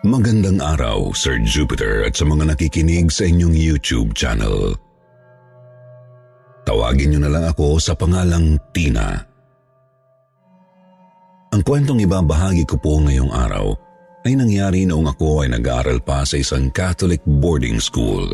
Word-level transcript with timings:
Magandang 0.00 0.64
araw, 0.64 1.12
Sir 1.12 1.36
Jupiter 1.44 2.08
at 2.08 2.16
sa 2.16 2.24
mga 2.24 2.48
nakikinig 2.48 3.12
sa 3.12 3.28
inyong 3.28 3.52
YouTube 3.52 4.16
channel. 4.16 4.72
Tawagin 6.64 7.12
niyo 7.12 7.20
na 7.20 7.28
lang 7.28 7.44
ako 7.44 7.76
sa 7.76 7.92
pangalang 7.92 8.56
Tina. 8.72 9.20
Ang 11.52 11.60
kwentong 11.60 12.00
ibabahagi 12.00 12.64
ko 12.64 12.80
po 12.80 12.96
ngayong 13.04 13.28
araw 13.28 13.76
ay 14.24 14.40
nangyari 14.40 14.88
noong 14.88 15.04
ako 15.12 15.44
ay 15.44 15.52
nag-aaral 15.52 16.00
pa 16.00 16.24
sa 16.24 16.40
isang 16.40 16.72
Catholic 16.72 17.20
boarding 17.28 17.76
school. 17.76 18.24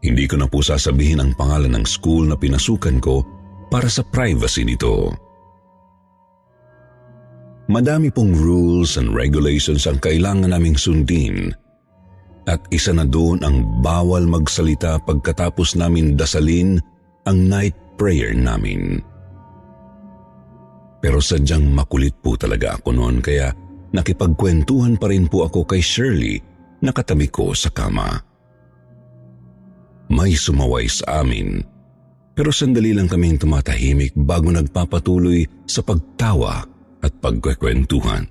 Hindi 0.00 0.24
ko 0.24 0.40
na 0.40 0.48
po 0.48 0.64
sasabihin 0.64 1.20
ang 1.20 1.36
pangalan 1.36 1.76
ng 1.76 1.84
school 1.84 2.24
na 2.24 2.40
pinasukan 2.40 2.96
ko 3.04 3.20
para 3.68 3.92
sa 3.92 4.00
privacy 4.00 4.64
nito. 4.64 5.27
Madami 7.68 8.08
pong 8.08 8.32
rules 8.32 8.96
and 8.96 9.12
regulations 9.12 9.84
ang 9.84 10.00
kailangan 10.00 10.56
naming 10.56 10.72
sundin 10.72 11.52
at 12.48 12.64
isa 12.72 12.96
na 12.96 13.04
doon 13.04 13.44
ang 13.44 13.84
bawal 13.84 14.24
magsalita 14.24 14.96
pagkatapos 15.04 15.76
namin 15.76 16.16
dasalin 16.16 16.80
ang 17.28 17.44
night 17.44 17.76
prayer 18.00 18.32
namin. 18.32 19.04
Pero 21.04 21.20
sadyang 21.20 21.68
makulit 21.68 22.16
po 22.24 22.40
talaga 22.40 22.80
ako 22.80 22.88
noon 22.96 23.20
kaya 23.20 23.52
nakipagkwentuhan 23.92 24.96
pa 24.96 25.12
rin 25.12 25.28
po 25.28 25.44
ako 25.44 25.68
kay 25.68 25.84
Shirley 25.84 26.40
na 26.80 26.88
katabi 26.88 27.28
ko 27.28 27.52
sa 27.52 27.68
kama. 27.68 28.16
May 30.08 30.32
sumaway 30.32 30.88
sa 30.88 31.20
amin 31.20 31.60
pero 32.32 32.48
sandali 32.48 32.96
lang 32.96 33.12
kaming 33.12 33.36
tumatahimik 33.36 34.16
bago 34.16 34.48
nagpapatuloy 34.48 35.44
sa 35.68 35.84
pagtawa 35.84 36.77
at 37.02 37.12
pagkwekwentuhan. 37.22 38.26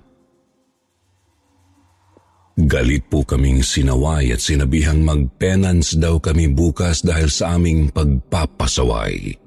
Galit 2.57 3.05
po 3.05 3.21
kaming 3.21 3.61
sinaway 3.61 4.33
at 4.33 4.41
sinabihang 4.41 5.05
mag-penance 5.05 5.93
daw 5.93 6.17
kami 6.17 6.49
bukas 6.49 7.05
dahil 7.05 7.29
sa 7.29 7.53
aming 7.53 7.93
pagpapasaway. 7.93 9.37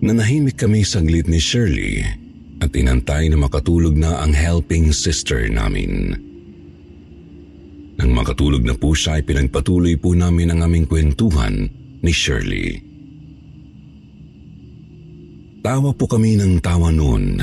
Nanahimik 0.00 0.54
kami 0.54 0.86
saglit 0.86 1.26
ni 1.26 1.42
Shirley 1.42 2.06
at 2.62 2.70
inantay 2.72 3.26
na 3.26 3.42
makatulog 3.42 3.98
na 3.98 4.22
ang 4.22 4.30
helping 4.30 4.94
sister 4.94 5.50
namin. 5.50 6.14
Nang 8.00 8.16
makatulog 8.16 8.64
na 8.64 8.72
po 8.72 8.96
siya 8.96 9.20
ay 9.20 9.26
pinagpatuloy 9.26 9.98
po 10.00 10.16
namin 10.16 10.54
ang 10.54 10.64
aming 10.64 10.88
kwentuhan 10.88 11.68
ni 12.00 12.12
Shirley. 12.14 12.89
Tawa 15.60 15.92
po 15.92 16.08
kami 16.08 16.40
ng 16.40 16.56
tawa 16.64 16.88
noon 16.88 17.36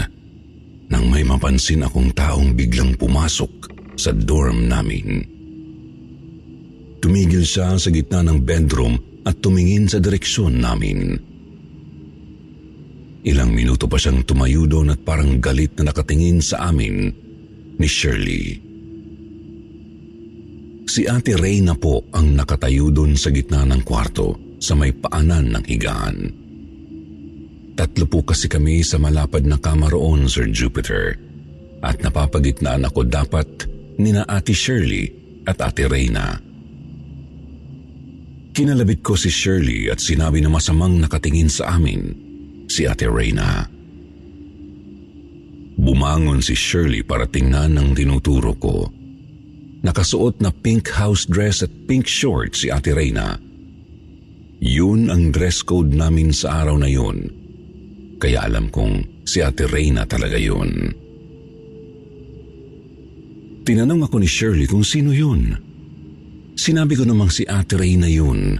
nang 0.89 1.05
may 1.05 1.21
mapansin 1.21 1.85
akong 1.85 2.09
taong 2.17 2.57
biglang 2.57 2.97
pumasok 2.97 3.69
sa 3.93 4.09
dorm 4.09 4.65
namin. 4.65 5.21
Tumigil 6.97 7.45
siya 7.45 7.77
sa 7.77 7.93
gitna 7.93 8.25
ng 8.25 8.41
bedroom 8.41 9.21
at 9.21 9.37
tumingin 9.37 9.85
sa 9.85 10.01
direksyon 10.01 10.57
namin. 10.57 11.13
Ilang 13.21 13.53
minuto 13.53 13.85
pa 13.85 14.01
siyang 14.01 14.25
tumayo 14.25 14.65
doon 14.65 14.97
at 14.97 15.01
parang 15.05 15.37
galit 15.37 15.77
na 15.77 15.93
nakatingin 15.93 16.41
sa 16.41 16.73
amin 16.73 17.13
ni 17.77 17.85
Shirley. 17.85 18.45
Si 20.89 21.05
Ate 21.05 21.37
Reyna 21.37 21.77
po 21.77 22.01
ang 22.17 22.33
nakatayo 22.33 22.89
doon 22.89 23.13
sa 23.13 23.29
gitna 23.29 23.61
ng 23.67 23.85
kwarto 23.85 24.57
sa 24.57 24.73
may 24.73 24.89
paanan 24.89 25.53
ng 25.53 25.63
higaan. 25.69 26.46
Tatlo 27.77 28.09
po 28.09 28.25
kasi 28.25 28.49
kami 28.49 28.81
sa 28.81 28.97
malapad 28.97 29.45
na 29.45 29.61
kama 29.61 29.93
roon, 29.93 30.25
Sir 30.25 30.49
Jupiter. 30.49 31.13
At 31.85 32.01
napapagitnaan 32.01 32.89
ako 32.89 33.05
dapat 33.05 33.69
nina 34.01 34.25
Ate 34.25 34.49
Shirley 34.49 35.13
at 35.45 35.61
Ate 35.61 35.85
Reyna. 35.85 36.41
Kinalabit 38.57 39.05
ko 39.05 39.13
si 39.13 39.29
Shirley 39.29 39.93
at 39.93 40.01
sinabi 40.01 40.41
na 40.41 40.49
masamang 40.49 40.97
nakatingin 40.97 41.53
sa 41.53 41.77
amin 41.77 42.17
si 42.65 42.89
Ate 42.89 43.05
Reyna. 43.05 43.69
Bumangon 45.77 46.41
si 46.41 46.57
Shirley 46.57 47.05
para 47.05 47.29
tingnan 47.29 47.77
ng 47.77 47.93
tinuturo 47.93 48.57
ko. 48.57 48.89
Nakasuot 49.85 50.41
na 50.41 50.49
pink 50.49 50.89
house 50.89 51.29
dress 51.29 51.61
at 51.61 51.69
pink 51.85 52.09
shorts 52.09 52.65
si 52.65 52.73
Ate 52.73 52.97
Reyna. 52.97 53.37
Yun 54.57 55.13
ang 55.13 55.29
dress 55.29 55.61
code 55.61 55.93
namin 55.93 56.33
sa 56.33 56.65
araw 56.65 56.81
na 56.81 56.89
yun 56.89 57.45
kaya 58.17 58.45
alam 58.45 58.73
kong 58.73 59.25
si 59.25 59.41
Ate 59.41 59.69
Reyna 59.69 60.05
talaga 60.09 60.37
yun. 60.37 60.69
Tinanong 63.67 64.07
ako 64.07 64.23
ni 64.23 64.29
Shirley 64.29 64.65
kung 64.65 64.81
sino 64.81 65.11
yun. 65.11 65.53
Sinabi 66.57 66.97
ko 66.97 67.03
namang 67.03 67.29
si 67.29 67.43
Ate 67.45 67.77
Reyna 67.77 68.07
yun. 68.09 68.57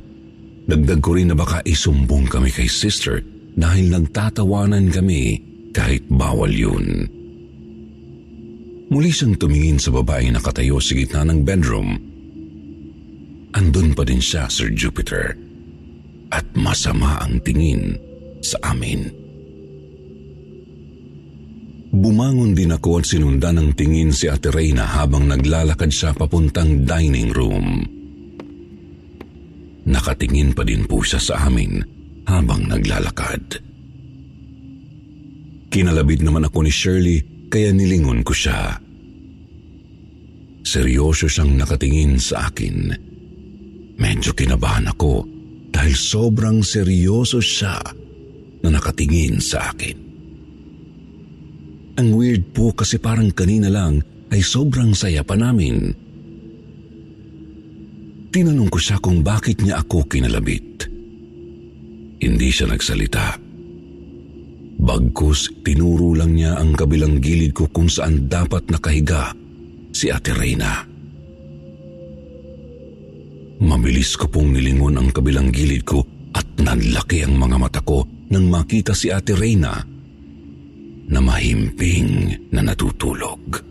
Dagdag 0.67 0.99
ko 0.99 1.15
rin 1.15 1.31
na 1.31 1.35
baka 1.37 1.63
isumbong 1.63 2.27
kami 2.27 2.51
kay 2.51 2.67
sister 2.67 3.23
dahil 3.55 3.87
nagtatawanan 3.87 4.91
kami 4.91 5.39
kahit 5.71 6.03
bawal 6.11 6.51
yun. 6.51 7.07
Muli 8.87 9.11
siyang 9.11 9.35
tumingin 9.35 9.79
sa 9.79 9.91
babae 9.91 10.31
na 10.31 10.39
katayo 10.39 10.79
sa 10.79 10.95
gitna 10.95 11.27
ng 11.27 11.43
bedroom. 11.43 11.89
Andun 13.55 13.95
pa 13.95 14.03
din 14.03 14.21
siya, 14.21 14.47
Sir 14.47 14.71
Jupiter. 14.71 15.35
At 16.31 16.43
masama 16.55 17.19
ang 17.23 17.39
tingin 17.43 17.95
sa 18.43 18.59
amin. 18.75 19.26
Bumangon 21.87 22.51
din 22.51 22.75
ako 22.75 22.99
at 22.99 23.05
sinundan 23.07 23.55
ng 23.63 23.69
tingin 23.71 24.11
si 24.11 24.27
Ate 24.27 24.51
Reyna 24.51 24.83
habang 24.83 25.23
naglalakad 25.23 25.87
siya 25.87 26.11
papuntang 26.11 26.83
dining 26.83 27.31
room. 27.31 27.87
Nakatingin 29.87 30.51
pa 30.51 30.67
din 30.67 30.83
po 30.83 30.99
siya 30.99 31.19
sa 31.23 31.47
amin 31.47 31.79
habang 32.27 32.67
naglalakad. 32.67 33.63
Kinalabit 35.71 36.27
naman 36.27 36.43
ako 36.43 36.67
ni 36.67 36.71
Shirley 36.71 37.19
kaya 37.47 37.71
nilingon 37.71 38.19
ko 38.27 38.35
siya. 38.35 38.75
Seryoso 40.67 41.31
siyang 41.31 41.55
nakatingin 41.55 42.19
sa 42.19 42.51
akin. 42.51 42.91
Medyo 43.95 44.35
kinabahan 44.35 44.91
ako 44.91 45.23
dahil 45.71 45.95
sobrang 45.95 46.59
seryoso 46.59 47.39
siya 47.39 47.79
na 48.59 48.69
nakatingin 48.75 49.39
sa 49.39 49.71
akin. 49.71 50.06
Ang 51.97 52.13
weird 52.13 52.53
po 52.53 52.77
kasi 52.77 53.01
parang 53.01 53.33
kanina 53.33 53.73
lang 53.73 54.05
ay 54.29 54.45
sobrang 54.45 54.93
saya 54.93 55.25
pa 55.25 55.33
namin. 55.33 55.89
Tinanong 58.29 58.69
ko 58.69 58.77
siya 58.77 59.01
kung 59.01 59.25
bakit 59.25 59.65
niya 59.65 59.81
ako 59.81 60.05
kinalabit. 60.05 60.85
Hindi 62.21 62.49
siya 62.53 62.69
nagsalita. 62.69 63.41
Bagkus 64.77 65.65
tinuro 65.65 66.13
lang 66.13 66.37
niya 66.37 66.61
ang 66.61 66.77
kabilang 66.77 67.17
gilid 67.17 67.57
ko 67.57 67.65
kung 67.65 67.89
saan 67.89 68.29
dapat 68.29 68.69
nakahiga 68.69 69.33
si 69.89 70.13
Ate 70.13 70.37
Reyna. 70.37 70.85
Mabilis 73.57 74.13
ko 74.21 74.29
pong 74.29 74.53
nilingon 74.53 75.01
ang 75.01 75.09
kabilang 75.09 75.49
gilid 75.49 75.81
ko 75.81 76.05
at 76.37 76.45
nanlaki 76.61 77.25
ang 77.25 77.41
mga 77.41 77.57
mata 77.57 77.81
ko 77.81 78.05
nang 78.29 78.53
makita 78.53 78.93
si 78.93 79.09
Ate 79.09 79.33
Reyna 79.33 79.96
na 81.07 81.19
mahimping 81.23 82.35
na 82.51 82.61
natutulog. 82.63 83.63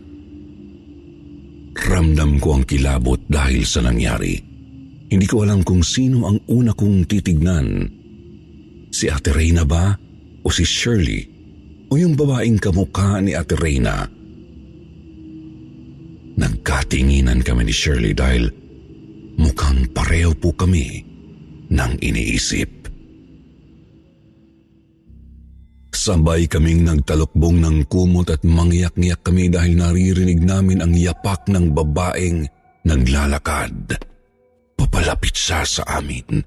Ramdam 1.77 2.41
ko 2.41 2.57
ang 2.57 2.65
kilabot 2.65 3.21
dahil 3.29 3.63
sa 3.63 3.85
nangyari. 3.85 4.35
Hindi 5.07 5.23
ko 5.23 5.45
alam 5.45 5.63
kung 5.63 5.85
sino 5.85 6.27
ang 6.27 6.43
una 6.51 6.75
kong 6.75 7.07
titignan. 7.07 7.87
Si 8.91 9.07
Ate 9.07 9.31
Reyna 9.31 9.63
ba 9.63 9.95
o 10.43 10.47
si 10.51 10.67
Shirley 10.67 11.23
o 11.87 11.95
yung 11.95 12.17
babaeng 12.17 12.59
kamukha 12.59 13.23
ni 13.23 13.31
Ate 13.37 13.55
Reyna? 13.55 14.03
Nagkatinginan 16.37 17.39
kami 17.45 17.69
ni 17.69 17.73
Shirley 17.73 18.11
dahil 18.11 18.51
mukhang 19.39 19.87
pareho 19.95 20.35
po 20.35 20.51
kami 20.51 21.05
ng 21.71 21.93
iniisip. 22.03 22.86
Sabay 26.07 26.47
kaming 26.47 26.87
nagtalokbong 26.87 27.59
ng 27.59 27.77
kumot 27.91 28.31
at 28.31 28.39
mangyak-ngyak 28.47 29.19
kami 29.27 29.51
dahil 29.51 29.75
naririnig 29.75 30.39
namin 30.39 30.79
ang 30.79 30.95
yapak 30.95 31.51
ng 31.51 31.75
babaeng 31.75 32.47
naglalakad. 32.87 33.99
Papalapit 34.79 35.35
siya 35.35 35.67
sa 35.67 35.83
amin. 35.99 36.39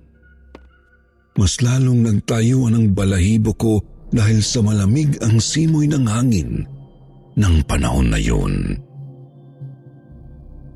Mas 1.36 1.60
lalong 1.60 2.08
nagtayuan 2.08 2.72
ang 2.72 2.96
balahibo 2.96 3.52
ko 3.52 3.84
dahil 4.08 4.40
sa 4.40 4.64
malamig 4.64 5.20
ang 5.20 5.36
simoy 5.36 5.84
ng 5.92 6.08
hangin 6.08 6.64
ng 7.36 7.54
panahon 7.68 8.08
na 8.08 8.16
yun. 8.16 8.80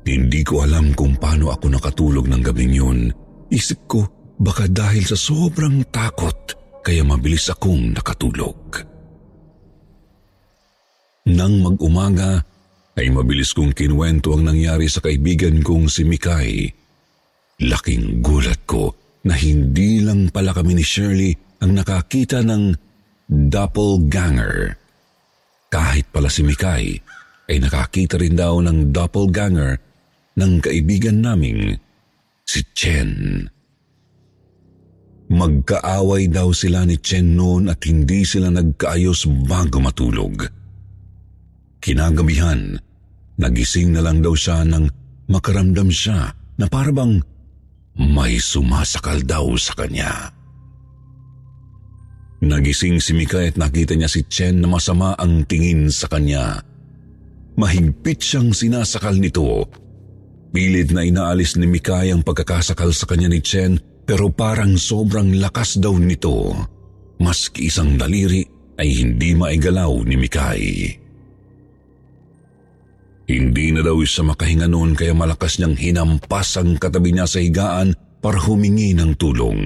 Hindi 0.05 0.45
ko 0.45 0.61
alam 0.61 0.93
kung 0.93 1.17
paano 1.17 1.49
ako 1.49 1.73
nakatulog 1.73 2.29
ng 2.29 2.41
gabing 2.45 2.77
yun. 2.77 3.09
Isip 3.49 3.89
ko, 3.89 4.05
baka 4.37 4.69
dahil 4.69 5.01
sa 5.09 5.17
sobrang 5.17 5.81
takot, 5.89 6.53
kaya 6.85 7.01
mabilis 7.01 7.49
akong 7.49 7.97
nakatulog. 7.97 8.85
Nang 11.25 11.57
mag-umaga, 11.57 12.45
ay 12.95 13.09
mabilis 13.09 13.51
kong 13.51 13.73
kinuwento 13.73 14.31
ang 14.37 14.47
nangyari 14.47 14.85
sa 14.87 15.01
kaibigan 15.01 15.59
kong 15.65 15.89
si 15.89 16.05
Mikay. 16.05 16.69
Laking 17.65 18.21
gulat 18.21 18.63
ko 18.69 18.93
na 19.25 19.33
hindi 19.33 19.99
lang 20.05 20.29
pala 20.29 20.53
kami 20.53 20.77
ni 20.77 20.85
Shirley 20.85 21.33
ang 21.59 21.75
nakakita 21.75 22.45
ng 22.45 22.77
doppelganger. 23.27 24.77
Kahit 25.67 26.07
pala 26.13 26.29
si 26.29 26.45
Mikay 26.45 26.85
ay 27.49 27.57
nakakita 27.57 28.21
rin 28.21 28.37
daw 28.37 28.61
ng 28.61 28.93
doppelganger 28.93 29.81
ng 30.37 30.51
kaibigan 30.61 31.19
naming 31.19 31.75
si 32.45 32.61
Chen. 32.77 33.43
Magkaaway 35.25 36.29
daw 36.29 36.53
sila 36.53 36.85
ni 36.85 37.01
Chen 37.01 37.33
noon 37.33 37.73
at 37.73 37.81
hindi 37.89 38.21
sila 38.21 38.53
nagkaayos 38.53 39.25
bago 39.49 39.81
matulog. 39.81 40.45
Kinagabihan, 41.81 42.77
nagising 43.41 43.93
na 43.93 44.05
lang 44.05 44.21
daw 44.21 44.37
siya 44.37 44.61
nang 44.61 44.85
makaramdam 45.25 45.89
siya 45.89 46.29
na 46.61 46.65
parabang 46.69 47.21
may 47.97 48.37
sumasakal 48.37 49.17
daw 49.25 49.57
sa 49.57 49.73
kanya. 49.73 50.29
Nagising 52.45 53.01
si 53.01 53.17
Mika 53.17 53.41
at 53.41 53.57
nakita 53.57 53.97
niya 53.97 54.11
si 54.11 54.21
Chen 54.29 54.61
na 54.61 54.69
masama 54.69 55.17
ang 55.17 55.41
tingin 55.49 55.89
sa 55.89 56.05
kanya. 56.05 56.61
Mahigpit 57.57 58.19
siyang 58.21 58.51
sinasakal 58.51 59.15
nito 59.15 59.65
Pilit 60.55 60.95
na 60.95 61.03
inaalis 61.03 61.59
ni 61.59 61.67
Mikay 61.67 62.15
ang 62.15 62.23
pagkakasakal 62.23 62.95
sa 62.95 63.03
kanya 63.03 63.27
ni 63.27 63.43
Chen 63.43 63.75
pero 64.05 64.29
parang 64.29 64.77
sobrang 64.77 65.33
lakas 65.41 65.81
daw 65.81 65.97
nito. 65.97 66.53
Maski 67.17 67.67
isang 67.67 67.97
daliri 67.97 68.45
ay 68.77 68.89
hindi 69.01 69.33
maigalaw 69.33 69.91
ni 70.05 70.15
Mikay. 70.15 70.63
Hindi 73.25 73.73
na 73.73 73.81
daw 73.81 73.97
siya 74.05 74.21
makahinga 74.21 74.69
noon 74.69 74.93
kaya 74.93 75.17
malakas 75.17 75.57
niyang 75.57 75.73
hinampas 75.73 76.61
ang 76.61 76.77
katabi 76.77 77.09
niya 77.09 77.25
sa 77.25 77.41
higaan 77.41 77.97
para 78.21 78.37
humingi 78.37 78.93
ng 78.93 79.17
tulong. 79.17 79.65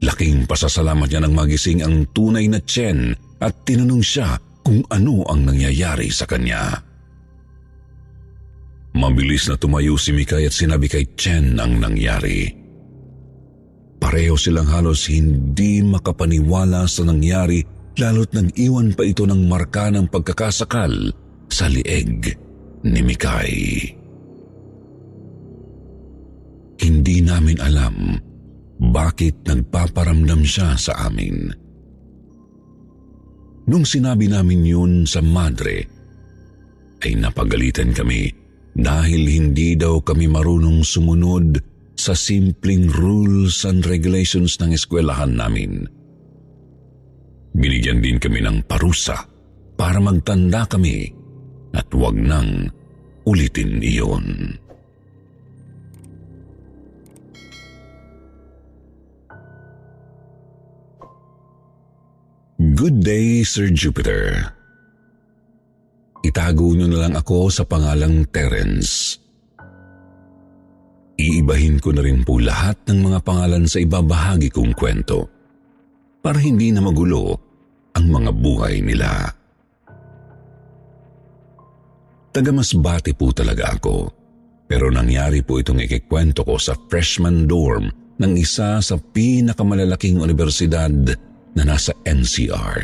Laking 0.00 0.48
pasasalamat 0.48 1.12
niya 1.12 1.20
nang 1.20 1.36
magising 1.36 1.84
ang 1.84 2.08
tunay 2.16 2.48
na 2.48 2.64
Chen 2.64 3.12
at 3.44 3.52
tinanong 3.68 4.00
siya 4.00 4.40
kung 4.64 4.80
ano 4.88 5.26
ang 5.28 5.44
nangyayari 5.44 6.08
sa 6.08 6.24
kanya. 6.24 6.80
Mabilis 8.96 9.52
na 9.52 9.60
tumayo 9.60 10.00
si 10.00 10.16
Mikay 10.16 10.48
at 10.48 10.54
sinabi 10.56 10.88
kay 10.88 11.04
Chen 11.14 11.60
ang 11.60 11.76
nangyari. 11.76 12.57
Pareho 13.98 14.38
silang 14.38 14.70
halos 14.70 15.10
hindi 15.10 15.82
makapaniwala 15.82 16.86
sa 16.86 17.02
nangyari 17.02 17.60
lalo't 17.98 18.30
nang 18.30 18.48
iwan 18.54 18.94
pa 18.94 19.02
ito 19.02 19.26
ng 19.26 19.50
marka 19.50 19.90
ng 19.90 20.06
pagkakasakal 20.06 21.10
sa 21.50 21.66
lieg 21.66 22.30
ni 22.86 23.00
Mikay. 23.02 23.54
Hindi 26.78 27.16
namin 27.26 27.58
alam 27.58 28.14
bakit 28.78 29.42
nagpaparamdam 29.42 30.46
siya 30.46 30.78
sa 30.78 31.10
amin. 31.10 31.50
Nung 33.68 33.84
sinabi 33.84 34.30
namin 34.30 34.62
yun 34.62 34.92
sa 35.04 35.18
madre, 35.20 35.84
ay 37.02 37.12
napagalitan 37.18 37.90
kami 37.92 38.30
dahil 38.78 39.22
hindi 39.26 39.74
daw 39.74 39.98
kami 40.00 40.30
marunong 40.30 40.86
sumunod 40.86 41.58
sa 41.98 42.14
simpleng 42.14 42.86
rules 42.94 43.66
and 43.66 43.82
regulations 43.82 44.54
ng 44.62 44.70
eskwelahan 44.70 45.34
namin. 45.34 45.82
Binigyan 47.58 47.98
din 47.98 48.22
kami 48.22 48.38
ng 48.38 48.62
parusa 48.70 49.26
para 49.74 49.98
magtanda 49.98 50.62
kami 50.70 51.10
at 51.74 51.90
wag 51.90 52.14
nang 52.14 52.70
ulitin 53.26 53.82
iyon. 53.82 54.54
Good 62.78 63.02
day, 63.02 63.42
Sir 63.42 63.74
Jupiter. 63.74 64.54
Itago 66.22 66.74
niyo 66.74 66.90
na 66.90 67.06
lang 67.06 67.14
ako 67.18 67.50
sa 67.50 67.66
pangalang 67.66 68.26
Terence. 68.30 69.18
Iibahin 71.18 71.82
ko 71.82 71.90
na 71.90 72.06
rin 72.06 72.22
po 72.22 72.38
lahat 72.38 72.78
ng 72.86 73.10
mga 73.10 73.18
pangalan 73.26 73.66
sa 73.66 73.82
ibabahagi 73.82 74.54
kong 74.54 74.70
kwento 74.78 75.26
para 76.22 76.38
hindi 76.38 76.70
na 76.70 76.78
magulo 76.78 77.34
ang 77.98 78.06
mga 78.06 78.30
buhay 78.30 78.78
nila. 78.78 79.26
Tagamasbati 82.30 83.18
po 83.18 83.34
talaga 83.34 83.74
ako 83.74 83.96
pero 84.70 84.94
nangyari 84.94 85.42
po 85.42 85.58
itong 85.58 85.82
ikikwento 85.82 86.46
ko 86.46 86.54
sa 86.54 86.78
freshman 86.86 87.50
dorm 87.50 87.90
ng 88.20 88.32
isa 88.38 88.78
sa 88.78 88.94
pinakamalalaking 88.94 90.22
universidad 90.22 90.92
na 91.56 91.62
nasa 91.66 91.96
NCR. 92.06 92.82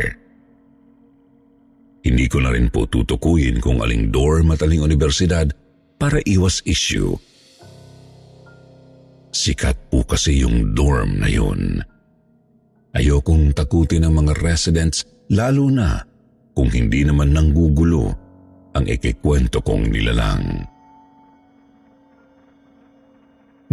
Hindi 2.02 2.26
ko 2.26 2.42
na 2.42 2.50
rin 2.50 2.72
po 2.72 2.88
tutukuyin 2.90 3.62
kung 3.62 3.78
aling 3.78 4.10
dorm 4.10 4.50
at 4.50 4.64
aling 4.64 4.82
universidad 4.82 5.54
para 6.00 6.19
iwas 6.26 6.64
issue. 6.66 7.14
Sikat 9.34 9.90
po 9.90 10.06
kasi 10.06 10.47
yung 10.47 10.78
dorm 10.78 11.18
na 11.18 11.26
yun. 11.26 11.82
Ayokong 12.94 13.50
takutin 13.50 14.06
ng 14.06 14.14
mga 14.14 14.38
residents 14.38 15.02
lalo 15.35 15.66
na 15.66 15.99
kung 16.54 16.70
hindi 16.70 17.02
naman 17.02 17.35
nanggugulo 17.35 18.14
ang 18.78 18.87
ikikwento 18.87 19.59
kong 19.59 19.90
nilalang. 19.90 20.62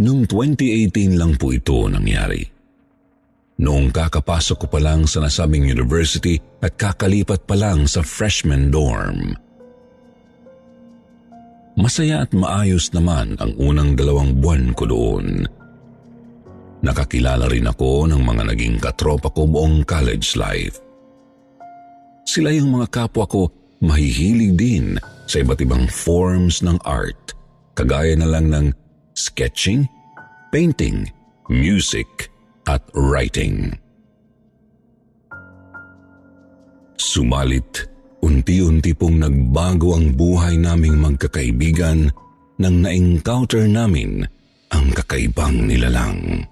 Noong 0.02 0.26
2018 0.26 1.14
lang 1.14 1.38
po 1.38 1.54
ito 1.54 1.86
nangyari. 1.86 2.42
Noong 3.62 3.94
kakapasok 3.94 4.66
ko 4.66 4.66
pa 4.66 4.82
lang 4.82 5.06
sa 5.06 5.22
nasabing 5.22 5.70
university 5.70 6.42
at 6.58 6.74
kakalipat 6.74 7.46
pa 7.46 7.54
lang 7.54 7.86
sa 7.86 8.02
freshman 8.02 8.74
dorm. 8.74 9.38
Masaya 11.72 12.24
at 12.24 12.30
maayos 12.36 12.92
naman 12.92 13.36
ang 13.40 13.56
unang 13.56 13.96
dalawang 13.96 14.36
buwan 14.36 14.76
ko 14.76 14.84
doon. 14.84 15.48
Nakakilala 16.82 17.48
rin 17.48 17.70
ako 17.70 18.10
ng 18.10 18.20
mga 18.20 18.42
naging 18.52 18.76
katropa 18.82 19.30
ko 19.30 19.46
buong 19.46 19.86
college 19.86 20.34
life. 20.34 20.82
Sila 22.26 22.52
yung 22.52 22.76
mga 22.76 22.90
kapwa 22.90 23.24
ko 23.24 23.48
mahihilig 23.82 24.54
din 24.54 24.86
sa 25.26 25.40
iba't 25.40 25.62
ibang 25.62 25.86
forms 25.88 26.60
ng 26.60 26.76
art, 26.84 27.34
kagaya 27.78 28.14
na 28.18 28.28
lang 28.28 28.50
ng 28.50 28.66
sketching, 29.14 29.88
painting, 30.52 31.08
music, 31.48 32.32
at 32.66 32.82
writing. 32.94 33.74
Sumalit, 36.94 37.90
unti-unti 38.22 38.94
pong 38.94 39.20
nagbago 39.20 39.98
ang 39.98 40.14
buhay 40.14 40.54
naming 40.56 40.96
magkakaibigan 41.02 42.06
nang 42.62 42.76
na-encounter 42.78 43.66
namin 43.66 44.22
ang 44.70 44.86
kakaibang 44.94 45.66
nilalang. 45.66 46.46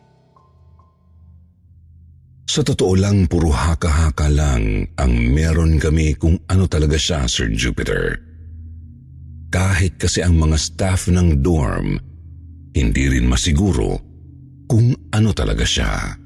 Sa 2.51 2.67
totoo 2.67 2.99
lang, 2.99 3.31
puro 3.31 3.55
haka-haka 3.55 4.27
lang 4.27 4.83
ang 4.99 5.13
meron 5.15 5.79
kami 5.79 6.19
kung 6.19 6.35
ano 6.51 6.67
talaga 6.67 6.99
siya, 6.99 7.31
Sir 7.31 7.47
Jupiter. 7.55 8.19
Kahit 9.55 10.03
kasi 10.03 10.27
ang 10.27 10.35
mga 10.35 10.59
staff 10.59 11.07
ng 11.07 11.47
dorm, 11.47 11.95
hindi 12.75 13.05
rin 13.07 13.31
masiguro 13.31 14.03
kung 14.67 14.91
ano 15.15 15.31
talaga 15.31 15.63
siya. 15.63 16.19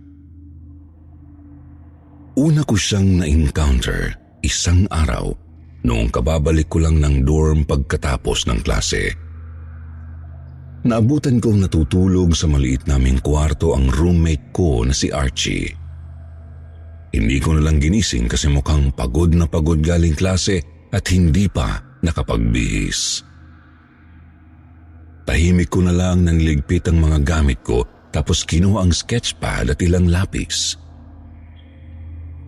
Una 2.41 2.65
ko 2.65 2.73
siyang 2.73 3.21
na-encounter 3.21 4.24
isang 4.45 4.85
araw 4.93 5.33
noong 5.85 6.13
kababalik 6.13 6.69
ko 6.69 6.85
lang 6.85 7.01
ng 7.01 7.25
dorm 7.25 7.65
pagkatapos 7.65 8.45
ng 8.49 8.61
klase. 8.61 9.17
Naabutan 10.85 11.41
kong 11.41 11.65
natutulog 11.65 12.37
sa 12.37 12.45
maliit 12.45 12.85
naming 12.85 13.25
kwarto 13.25 13.73
ang 13.73 13.89
roommate 13.89 14.53
ko 14.53 14.85
na 14.85 14.93
si 14.93 15.09
Archie. 15.09 15.73
Hindi 17.15 17.41
ko 17.41 17.57
na 17.57 17.65
lang 17.65 17.81
ginising 17.81 18.29
kasi 18.29 18.53
mukhang 18.53 18.93
pagod 18.93 19.33
na 19.33 19.49
pagod 19.49 19.81
galing 19.81 20.13
klase 20.13 20.61
at 20.93 21.09
hindi 21.09 21.49
pa 21.49 21.81
nakapagbihis. 22.05 23.25
Tahimik 25.25 25.73
ko 25.73 25.81
na 25.81 25.97
lang 25.97 26.29
nang 26.29 26.37
ligpit 26.37 26.85
ang 26.85 27.01
mga 27.01 27.19
gamit 27.25 27.65
ko 27.65 27.89
tapos 28.13 28.45
kinuha 28.45 28.85
ang 28.85 28.93
sketchpad 28.93 29.73
at 29.73 29.81
ilang 29.81 30.13
lapis. 30.13 30.77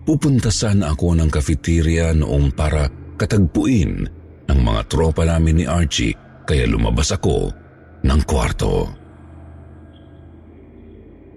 Pupunta 0.07 0.47
sana 0.47 0.95
ako 0.95 1.19
ng 1.19 1.27
cafeteria 1.27 2.15
noong 2.15 2.55
para 2.55 2.87
katagpuin 3.19 4.07
ang 4.47 4.59
mga 4.63 4.87
tropa 4.87 5.27
namin 5.27 5.59
ni 5.59 5.65
Archie 5.67 6.15
kaya 6.47 6.63
lumabas 6.63 7.11
ako 7.11 7.51
ng 8.07 8.21
kwarto. 8.23 8.87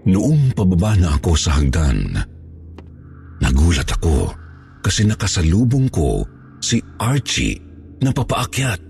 Noong 0.06 0.54
pababa 0.54 0.94
na 0.94 1.18
ako 1.18 1.34
sa 1.34 1.58
hagdan, 1.58 2.14
nagulat 3.42 3.90
ako 3.90 4.30
kasi 4.86 5.02
nakasalubong 5.02 5.90
ko 5.90 6.22
si 6.62 6.78
Archie 7.02 7.58
na 7.98 8.14
papaakyat. 8.14 8.86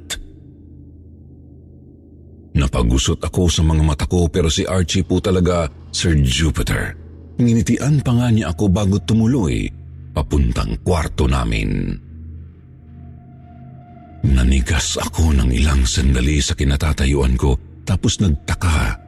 Napagusot 2.53 3.25
ako 3.25 3.49
sa 3.49 3.65
mga 3.65 3.81
mata 3.81 4.05
ko 4.05 4.29
pero 4.29 4.53
si 4.53 4.69
Archie 4.69 5.09
po 5.09 5.25
talaga 5.25 5.73
Sir 5.89 6.21
Jupiter. 6.21 7.00
Nginitian 7.41 8.05
pa 8.05 8.13
nga 8.13 8.29
niya 8.29 8.53
ako 8.53 8.69
bago 8.69 9.01
tumuloy 9.01 9.65
papuntang 10.13 10.77
kwarto 10.85 11.25
namin. 11.25 11.97
Nanigas 14.21 15.01
ako 15.01 15.33
ng 15.33 15.49
ilang 15.49 15.89
sandali 15.89 16.45
sa 16.45 16.53
kinatatayuan 16.53 17.41
ko 17.41 17.57
tapos 17.89 18.21
nagtaka 18.21 19.01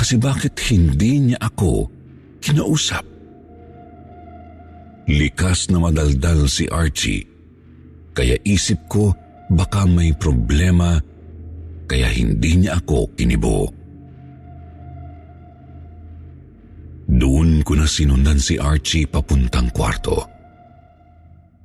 kasi 0.00 0.16
bakit 0.16 0.56
hindi 0.72 1.20
niya 1.20 1.38
ako 1.44 1.84
kinausap. 2.40 3.04
Likas 5.04 5.68
na 5.68 5.84
madaldal 5.84 6.48
si 6.48 6.64
Archie 6.72 7.28
kaya 8.16 8.40
isip 8.48 8.80
ko 8.88 9.12
baka 9.52 9.84
may 9.84 10.16
problema 10.16 10.96
kaya 11.84 12.08
hindi 12.08 12.64
niya 12.64 12.80
ako 12.80 13.12
kinibo. 13.12 13.79
Doon 17.10 17.66
ko 17.66 17.74
na 17.74 17.90
sinundan 17.90 18.38
si 18.38 18.54
Archie 18.54 19.10
papuntang 19.10 19.74
kwarto. 19.74 20.22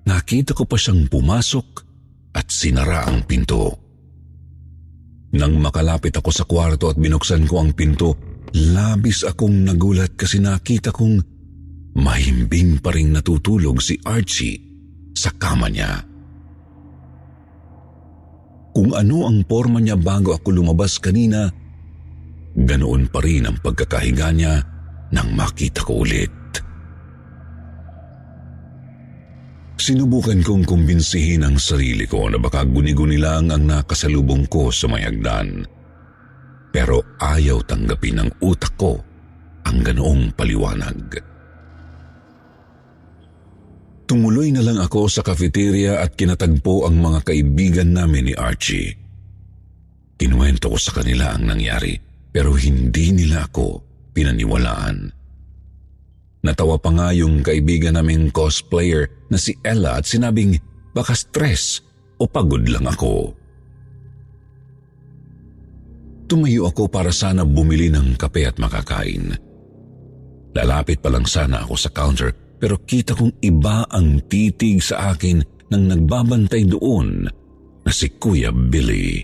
Nakita 0.09 0.57
ko 0.57 0.65
pa 0.65 0.73
siyang 0.73 1.05
pumasok 1.05 1.67
at 2.33 2.49
sinara 2.49 3.05
ang 3.05 3.21
pinto. 3.29 3.77
Nang 5.37 5.61
makalapit 5.61 6.17
ako 6.17 6.29
sa 6.33 6.49
kwarto 6.49 6.89
at 6.89 6.97
binuksan 6.97 7.45
ko 7.45 7.61
ang 7.61 7.77
pinto, 7.77 8.17
labis 8.57 9.21
akong 9.21 9.69
nagulat 9.69 10.17
kasi 10.17 10.41
nakita 10.41 10.89
kong 10.89 11.21
mahimbing 11.93 12.81
pa 12.81 12.89
rin 12.89 13.13
natutulog 13.13 13.77
si 13.85 14.01
Archie 14.01 14.57
sa 15.13 15.29
kama 15.29 15.69
niya. 15.69 15.93
Kung 18.75 18.91
ano 18.97 19.29
ang 19.29 19.45
forma 19.45 19.77
niya 19.77 19.95
bago 19.95 20.35
ako 20.35 20.51
lumabas 20.51 20.99
kanina, 20.99 21.47
ganoon 22.57 23.07
pa 23.13 23.21
rin 23.23 23.47
ang 23.47 23.57
pagkakahiga 23.61 24.35
niya 24.35 24.74
nang 25.15 25.31
makita 25.31 25.79
ko 25.87 26.03
ulit. 26.03 26.31
Sinubukan 29.79 30.41
kong 30.43 30.63
kumbinsihin 30.67 31.45
ang 31.45 31.55
sarili 31.55 32.03
ko 32.03 32.27
na 32.27 32.41
baka 32.41 32.65
guni-guni 32.67 33.21
lang 33.21 33.53
ang 33.53 33.63
nakasalubong 33.63 34.49
ko 34.51 34.73
sa 34.73 34.91
may 34.91 35.05
hagdan. 35.05 35.63
Pero 36.75 37.15
ayaw 37.21 37.63
tanggapin 37.63 38.19
ng 38.19 38.29
utak 38.43 38.75
ko 38.75 38.99
ang 39.63 39.77
ganoong 39.79 40.35
paliwanag. 40.35 40.99
Tumuloy 44.05 44.53
na 44.53 44.61
lang 44.61 44.77
ako 44.81 45.09
sa 45.09 45.25
cafeteria 45.25 46.01
at 46.01 46.13
kinatagpo 46.13 46.85
ang 46.85 47.01
mga 47.01 47.25
kaibigan 47.25 47.89
namin 47.89 48.29
ni 48.29 48.33
Archie. 48.37 48.93
Kinuwento 50.15 50.71
ko 50.71 50.77
sa 50.77 50.97
kanila 50.97 51.35
ang 51.35 51.51
nangyari 51.51 51.93
pero 52.29 52.57
hindi 52.57 53.11
nila 53.11 53.49
ako 53.49 53.94
pinaniwalaan. 54.15 55.11
Natawa 56.45 56.79
pa 56.79 56.93
nga 56.95 57.09
yung 57.11 57.43
kaibigan 57.43 57.99
naming 57.99 58.31
cosplayer 58.31 59.27
na 59.27 59.35
si 59.35 59.57
Ella 59.65 59.99
at 59.99 60.07
sinabing 60.07 60.55
baka 60.95 61.11
stress 61.11 61.83
o 62.21 62.23
pagod 62.29 62.63
lang 62.63 62.87
ako. 62.87 63.35
Tumayo 66.25 66.71
ako 66.71 66.89
para 66.89 67.11
sana 67.11 67.43
bumili 67.43 67.91
ng 67.91 68.15
kape 68.17 68.47
at 68.47 68.57
makakain. 68.57 69.35
Lalapit 70.55 71.03
pa 71.03 71.11
lang 71.11 71.27
sana 71.27 71.67
ako 71.67 71.75
sa 71.75 71.91
counter 71.91 72.31
pero 72.55 72.79
kita 72.81 73.13
kong 73.13 73.43
iba 73.43 73.83
ang 73.91 74.23
titig 74.25 74.79
sa 74.79 75.11
akin 75.11 75.43
nang 75.69 75.91
nagbabantay 75.91 76.63
doon 76.65 77.27
na 77.85 77.91
si 77.91 78.09
Kuya 78.15 78.49
Billy. 78.53 79.21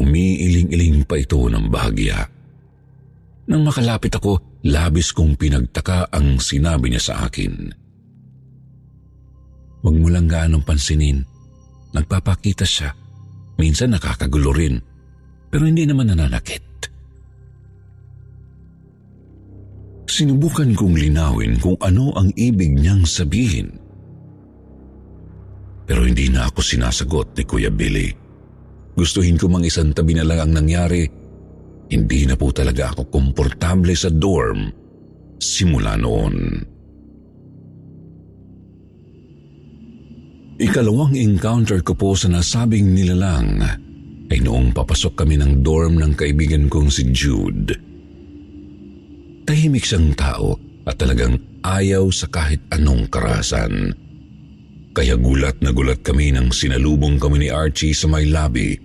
Umiiling-iling 0.00 1.06
pa 1.06 1.16
ito 1.20 1.40
ng 1.46 1.70
bahagya. 1.70 2.33
Nang 3.44 3.62
makalapit 3.64 4.16
ako, 4.16 4.54
Labis 4.64 5.12
kong 5.12 5.36
pinagtaka 5.36 6.08
ang 6.08 6.40
sinabi 6.40 6.88
niya 6.88 7.12
sa 7.12 7.14
akin. 7.28 7.68
Huwag 9.84 9.96
mo 10.00 10.08
lang 10.08 10.24
gaanong 10.24 10.64
pansinin. 10.64 11.20
Nagpapakita 11.92 12.64
siya. 12.64 12.88
Minsan 13.60 13.92
nakakagulo 13.92 14.56
rin. 14.56 14.80
Pero 15.52 15.68
hindi 15.68 15.84
naman 15.84 16.08
nananakit. 16.08 16.64
Sinubukan 20.08 20.72
kong 20.72 20.96
linawin 20.96 21.60
kung 21.60 21.76
ano 21.84 22.16
ang 22.16 22.32
ibig 22.40 22.72
niyang 22.72 23.04
sabihin. 23.04 23.68
Pero 25.84 26.08
hindi 26.08 26.32
na 26.32 26.48
ako 26.48 26.64
sinasagot 26.64 27.36
ni 27.36 27.44
Kuya 27.44 27.68
Billy. 27.68 28.08
Gustuhin 28.96 29.36
ko 29.36 29.52
mang 29.52 29.68
isang 29.68 29.92
tabi 29.92 30.16
na 30.16 30.24
lang 30.24 30.40
ang 30.40 30.64
nangyari 30.64 31.04
hindi 31.92 32.24
na 32.24 32.34
po 32.38 32.48
talaga 32.54 32.96
ako 32.96 33.12
komportable 33.12 33.92
sa 33.92 34.08
dorm 34.08 34.72
simula 35.36 36.00
noon. 36.00 36.64
Ikalawang 40.54 41.18
encounter 41.18 41.82
ko 41.82 41.98
po 41.98 42.14
sa 42.14 42.30
nasabing 42.30 42.94
nilalang 42.94 43.58
ay 44.30 44.38
noong 44.40 44.70
papasok 44.72 45.26
kami 45.26 45.36
ng 45.36 45.60
dorm 45.60 46.00
ng 46.00 46.14
kaibigan 46.14 46.70
kong 46.70 46.88
si 46.88 47.10
Jude. 47.10 47.74
Tahimik 49.44 49.84
siyang 49.84 50.16
tao 50.16 50.56
at 50.88 50.96
talagang 50.96 51.36
ayaw 51.60 52.08
sa 52.08 52.30
kahit 52.30 52.64
anong 52.72 53.10
karasan. 53.12 53.92
Kaya 54.94 55.18
gulat 55.18 55.58
na 55.58 55.74
gulat 55.74 56.00
kami 56.06 56.32
nang 56.32 56.54
sinalubong 56.54 57.18
kami 57.18 57.44
ni 57.44 57.48
Archie 57.50 57.92
sa 57.92 58.06
may 58.06 58.30
lobby. 58.30 58.78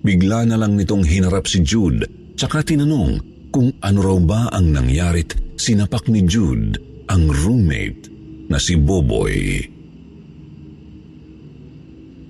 Bigla 0.00 0.48
na 0.48 0.56
lang 0.56 0.80
nitong 0.80 1.04
hinarap 1.04 1.44
si 1.44 1.60
Jude 1.60 2.19
Tsaka 2.40 2.64
tinanong 2.64 3.20
kung 3.52 3.68
ano 3.84 4.00
raw 4.00 4.16
ba 4.16 4.48
ang 4.48 4.72
nangyarit 4.72 5.60
sinapak 5.60 6.08
ni 6.08 6.24
Jude 6.24 6.80
ang 7.12 7.28
roommate 7.28 8.08
na 8.48 8.56
si 8.56 8.80
Boboy. 8.80 9.60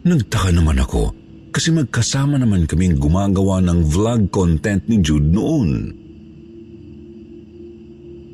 Nagtaka 0.03 0.51
naman 0.51 0.83
ako 0.83 1.15
kasi 1.55 1.71
magkasama 1.71 2.43
naman 2.43 2.67
kaming 2.67 2.99
gumagawa 2.99 3.63
ng 3.63 3.87
vlog 3.87 4.35
content 4.35 4.83
ni 4.91 4.99
Jude 4.99 5.31
noon. 5.31 5.95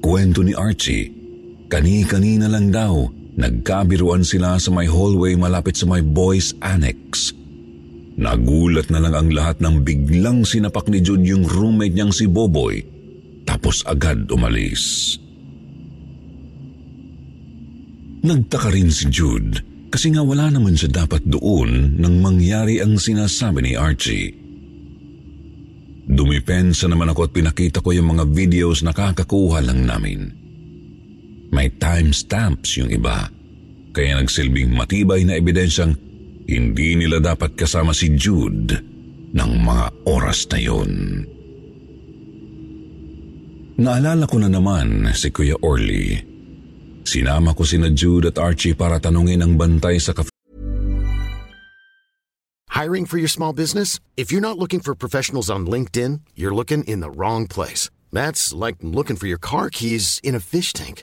Kwento 0.01 0.41
ni 0.49 0.57
Archie, 0.57 1.13
kani-kanina 1.69 2.49
lang 2.49 2.73
daw 2.73 3.05
nagkabiruan 3.37 4.25
sila 4.25 4.57
sa 4.57 4.73
may 4.73 4.89
hallway 4.89 5.37
malapit 5.37 5.77
sa 5.77 5.85
may 5.85 6.01
boys 6.01 6.57
annex. 6.65 7.37
Nagulat 8.17 8.89
na 8.89 9.01
lang 9.05 9.13
ang 9.13 9.29
lahat 9.29 9.61
nang 9.61 9.85
biglang 9.85 10.49
sinapak 10.49 10.89
ni 10.89 11.05
Jude 11.05 11.29
yung 11.29 11.45
roommate 11.45 11.93
niyang 11.93 12.13
si 12.17 12.25
Boboy 12.25 12.81
tapos 13.45 13.85
agad 13.85 14.27
umalis. 14.33 15.17
Nagtaka 18.27 18.73
rin 18.73 18.91
si 18.91 19.07
Jude 19.13 19.63
kasi 19.93 20.11
nga 20.11 20.25
wala 20.25 20.51
naman 20.51 20.75
siya 20.75 21.05
dapat 21.07 21.23
doon 21.29 22.01
nang 22.01 22.19
mangyari 22.19 22.83
ang 22.83 22.99
sinasabi 22.99 23.63
ni 23.63 23.73
Archie. 23.79 24.35
Dumipensa 26.07 26.89
naman 26.89 27.13
ako 27.13 27.31
at 27.31 27.33
pinakita 27.35 27.79
ko 27.85 27.95
yung 27.95 28.17
mga 28.17 28.25
videos 28.33 28.83
na 28.83 28.97
kakakuha 28.97 29.63
lang 29.63 29.85
namin. 29.85 30.31
May 31.55 31.71
timestamps 31.79 32.79
yung 32.79 32.91
iba, 32.91 33.31
kaya 33.95 34.19
nagsilbing 34.19 34.75
matibay 34.75 35.23
na 35.23 35.39
ebidensyang 35.39 35.95
hindi 36.47 36.95
nila 36.95 37.19
dapat 37.19 37.59
kasama 37.59 37.91
si 37.91 38.15
Jude 38.15 38.79
ng 39.35 39.53
mga 39.67 39.87
oras 40.07 40.47
na 40.55 40.59
yun. 40.63 40.93
Naalala 43.77 44.25
ko 44.25 44.41
na 44.41 44.49
naman 44.49 45.11
si 45.13 45.29
Kuya 45.29 45.59
Orly. 45.61 46.17
Sinama 47.05 47.53
ko 47.53 47.63
sina 47.63 47.93
Jude 47.93 48.33
at 48.33 48.41
Archie 48.41 48.73
para 48.73 48.97
tanungin 48.97 49.45
ang 49.45 49.61
bantay 49.61 50.01
sa 50.01 50.17
cafe 50.17 50.33
Hiring 52.77 53.07
for 53.09 53.17
your 53.17 53.29
small 53.29 53.57
business? 53.57 54.01
If 54.21 54.29
you're 54.29 54.45
not 54.45 54.59
looking 54.59 54.81
for 54.81 54.93
professionals 54.93 55.49
on 55.49 55.65
LinkedIn, 55.65 56.21
you're 56.37 56.55
looking 56.55 56.85
in 56.85 57.01
the 57.01 57.09
wrong 57.09 57.49
place. 57.49 57.89
That's 58.13 58.53
like 58.53 58.77
looking 58.85 59.17
for 59.17 59.27
your 59.27 59.41
car 59.41 59.71
keys 59.71 60.21
in 60.23 60.35
a 60.35 60.41
fish 60.41 60.73
tank. 60.77 61.03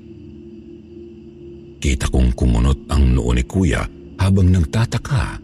Kita 1.81 2.13
kong 2.13 2.37
kumunot 2.37 2.85
ang 2.93 3.17
noo 3.17 3.33
ni 3.33 3.41
kuya 3.41 3.81
habang 4.21 4.53
nagtataka 4.53 5.41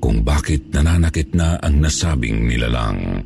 kung 0.00 0.24
bakit 0.24 0.72
nananakit 0.72 1.36
na 1.36 1.60
ang 1.60 1.84
nasabing 1.84 2.48
nilalang. 2.48 3.20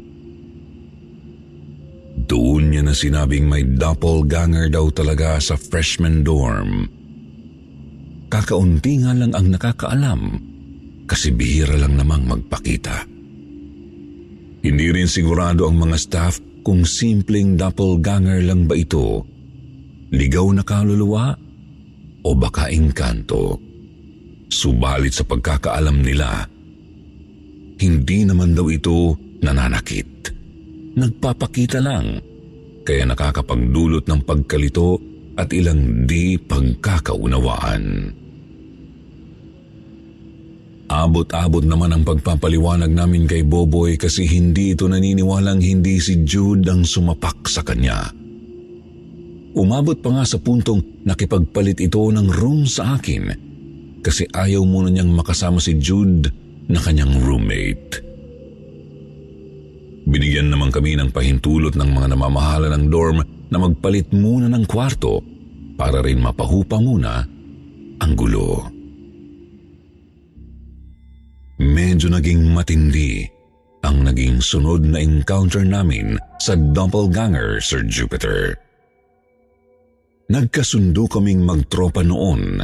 Doon 2.26 2.74
niya 2.74 2.82
na 2.82 2.90
sinabing 2.90 3.46
may 3.46 3.62
doppelganger 3.62 4.66
daw 4.74 4.90
talaga 4.90 5.38
sa 5.38 5.54
freshman 5.54 6.26
dorm. 6.26 6.90
Kakaunti 8.26 9.06
nga 9.06 9.14
lang 9.14 9.36
ang 9.38 9.46
nakakaalam 9.52 10.20
kasi 11.06 11.30
bihira 11.30 11.78
lang 11.78 11.94
namang 11.94 12.26
magpakita. 12.26 13.06
Hindi 14.66 14.86
rin 14.90 15.06
sigurado 15.06 15.70
ang 15.70 15.78
mga 15.78 15.96
staff 16.00 16.42
kung 16.66 16.82
simpleng 16.82 17.54
doppelganger 17.54 18.42
lang 18.42 18.66
ba 18.66 18.74
ito, 18.74 19.26
ligaw 20.10 20.46
na 20.54 20.62
kaluluwa 20.66 21.34
o 22.22 22.34
baka 22.34 22.70
engkanto. 22.70 23.58
Subalit 24.52 25.16
sa 25.16 25.24
pagkakaalam 25.24 26.04
nila, 26.04 26.44
hindi 27.82 28.18
naman 28.22 28.54
daw 28.54 28.68
ito 28.68 29.16
nananakit. 29.42 30.30
Nagpapakita 30.92 31.80
lang, 31.80 32.20
kaya 32.84 33.08
nakakapagdulot 33.08 34.04
ng 34.06 34.20
pagkalito 34.22 35.00
at 35.40 35.48
ilang 35.56 36.04
di 36.04 36.36
pagkakaunawaan. 36.36 38.12
Abot-abot 40.92 41.64
naman 41.64 41.96
ang 41.96 42.04
pagpapaliwanag 42.04 42.92
namin 42.92 43.24
kay 43.24 43.40
Boboy 43.40 43.96
kasi 43.96 44.28
hindi 44.28 44.76
ito 44.76 44.84
naniniwalang 44.84 45.64
hindi 45.64 45.96
si 45.96 46.20
Jude 46.20 46.68
ang 46.68 46.84
sumapak 46.84 47.48
sa 47.48 47.64
kanya. 47.64 48.12
Umabot 49.52 50.00
pa 50.00 50.08
nga 50.16 50.24
sa 50.24 50.40
puntong 50.40 51.04
nakipagpalit 51.04 51.76
ito 51.84 52.00
ng 52.08 52.28
room 52.32 52.64
sa 52.64 52.96
akin 52.96 53.24
kasi 54.00 54.24
ayaw 54.32 54.64
muna 54.64 54.88
niyang 54.88 55.12
makasama 55.12 55.60
si 55.60 55.76
Jude 55.76 56.32
na 56.72 56.80
kanyang 56.80 57.20
roommate. 57.20 58.00
Binigyan 60.08 60.50
naman 60.50 60.74
kami 60.74 60.98
ng 60.98 61.14
pahintulot 61.14 61.78
ng 61.78 61.90
mga 61.94 62.16
namamahala 62.16 62.72
ng 62.74 62.84
dorm 62.90 63.22
na 63.52 63.58
magpalit 63.60 64.10
muna 64.10 64.50
ng 64.50 64.64
kwarto 64.66 65.22
para 65.76 66.00
rin 66.00 66.18
mapahupa 66.18 66.80
muna 66.80 67.22
ang 68.02 68.12
gulo. 68.16 68.66
Medyo 71.62 72.10
naging 72.10 72.50
matindi 72.50 73.22
ang 73.86 74.02
naging 74.02 74.42
sunod 74.42 74.82
na 74.82 74.98
encounter 74.98 75.62
namin 75.62 76.18
sa 76.42 76.58
doppelganger, 76.58 77.62
Sir 77.62 77.86
Jupiter. 77.86 78.58
Nagkasundo 80.30 81.10
kaming 81.10 81.42
magtropa 81.42 82.06
noon 82.06 82.62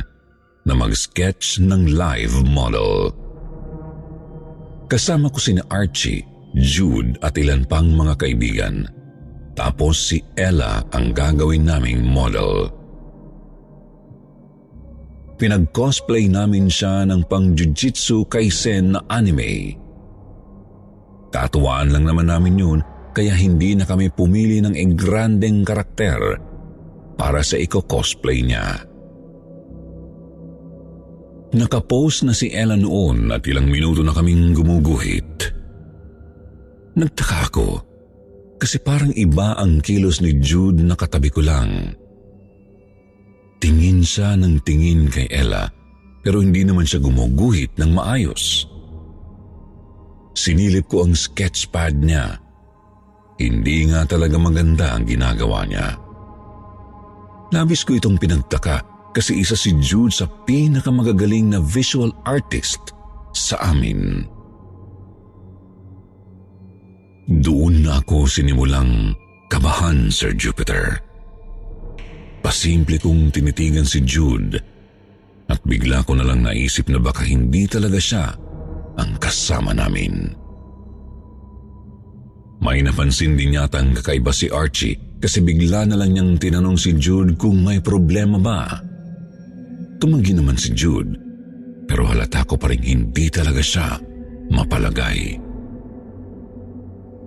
na 0.63 0.73
mag-sketch 0.77 1.59
ng 1.59 1.91
live 1.91 2.47
model. 2.47 3.11
Kasama 4.87 5.27
ko 5.33 5.39
si 5.43 5.59
Archie, 5.67 6.23
Jude 6.55 7.19
at 7.19 7.35
ilan 7.35 7.67
pang 7.67 7.91
mga 7.91 8.15
kaibigan. 8.15 8.87
Tapos 9.59 9.99
si 9.99 10.23
Ella 10.39 10.87
ang 10.95 11.11
gagawin 11.11 11.67
naming 11.67 12.07
model. 12.07 12.71
Pinag-cosplay 15.39 16.31
namin 16.31 16.71
siya 16.71 17.03
ng 17.11 17.27
pang-jujitsu 17.27 18.27
kaisen 18.31 18.95
na 18.95 19.03
anime. 19.11 19.75
Katuwaan 21.35 21.91
lang 21.91 22.07
naman 22.07 22.31
namin 22.31 22.55
yun 22.55 22.81
kaya 23.15 23.35
hindi 23.35 23.75
na 23.75 23.83
kami 23.83 24.15
pumili 24.15 24.63
ng 24.63 24.79
engrandeng 24.79 25.67
karakter 25.67 26.48
para 27.19 27.43
sa 27.43 27.59
iko-cosplay 27.59 28.47
niya. 28.47 28.87
Nakapost 31.59 32.23
na 32.23 32.37
si 32.37 32.53
Ella 32.55 32.79
noon 32.79 33.35
at 33.35 33.43
ilang 33.51 33.67
minuto 33.67 34.07
na 34.07 34.15
kaming 34.15 34.55
gumuguhit. 34.55 35.51
Nagtaka 36.95 37.39
ako 37.51 37.69
kasi 38.61 38.79
parang 38.79 39.11
iba 39.17 39.59
ang 39.59 39.83
kilos 39.83 40.23
ni 40.23 40.39
Jude 40.39 40.85
na 40.85 40.95
katabi 40.95 41.33
ko 41.33 41.43
lang. 41.43 41.99
Tingin 43.59 44.07
siya 44.07 44.39
ng 44.39 44.63
tingin 44.63 45.11
kay 45.11 45.27
Ella 45.27 45.67
pero 46.23 46.45
hindi 46.45 46.63
naman 46.63 46.85
siya 46.85 47.03
gumuguhit 47.03 47.75
ng 47.81 47.91
maayos. 47.97 48.69
Sinilip 50.39 50.87
ko 50.87 51.09
ang 51.09 51.19
sketchpad 51.19 51.99
niya. 51.99 52.39
Hindi 53.39 53.89
nga 53.91 54.07
talaga 54.07 54.37
maganda 54.39 54.95
ang 54.95 55.03
ginagawa 55.09 55.67
niya. 55.67 56.08
Labis 57.49 57.81
ko 57.81 57.97
itong 57.97 58.21
pinagtaka 58.21 58.85
kasi 59.17 59.41
isa 59.41 59.57
si 59.57 59.73
Jude 59.81 60.13
sa 60.13 60.29
pinakamagagaling 60.29 61.57
na 61.57 61.59
visual 61.65 62.13
artist 62.29 62.93
sa 63.33 63.57
amin. 63.73 64.29
Doon 67.29 67.85
na 67.85 68.01
ako 68.01 68.29
sinimulang 68.29 69.17
kabahan, 69.49 70.13
Sir 70.13 70.37
Jupiter. 70.37 71.01
Pasimple 72.45 73.01
kong 73.01 73.33
tinitigan 73.33 73.85
si 73.85 74.05
Jude 74.05 74.61
at 75.49 75.61
bigla 75.65 76.05
ko 76.05 76.17
na 76.17 76.29
lang 76.29 76.45
naisip 76.45 76.93
na 76.93 77.01
baka 77.01 77.25
hindi 77.25 77.65
talaga 77.65 77.97
siya 77.97 78.37
ang 79.01 79.17
kasama 79.17 79.73
namin. 79.73 80.37
May 82.61 82.85
napansin 82.85 83.41
din 83.41 83.57
yata 83.57 83.81
ang 83.81 83.97
kakaiba 83.97 84.33
si 84.35 84.53
Archie 84.53 85.08
kasi 85.19 85.43
bigla 85.43 85.87
na 85.87 85.99
lang 85.99 86.15
niyang 86.15 86.39
tinanong 86.39 86.79
si 86.79 86.95
Jude 86.95 87.35
kung 87.35 87.63
may 87.63 87.83
problema 87.83 88.39
ba. 88.39 88.79
Tumanggi 89.99 90.33
naman 90.35 90.55
si 90.55 90.71
Jude 90.75 91.19
pero 91.89 92.07
halata 92.07 92.47
ko 92.47 92.55
pa 92.55 92.71
rin 92.71 92.85
hindi 92.85 93.27
talaga 93.33 93.59
siya 93.59 93.99
mapalagay. 94.53 95.41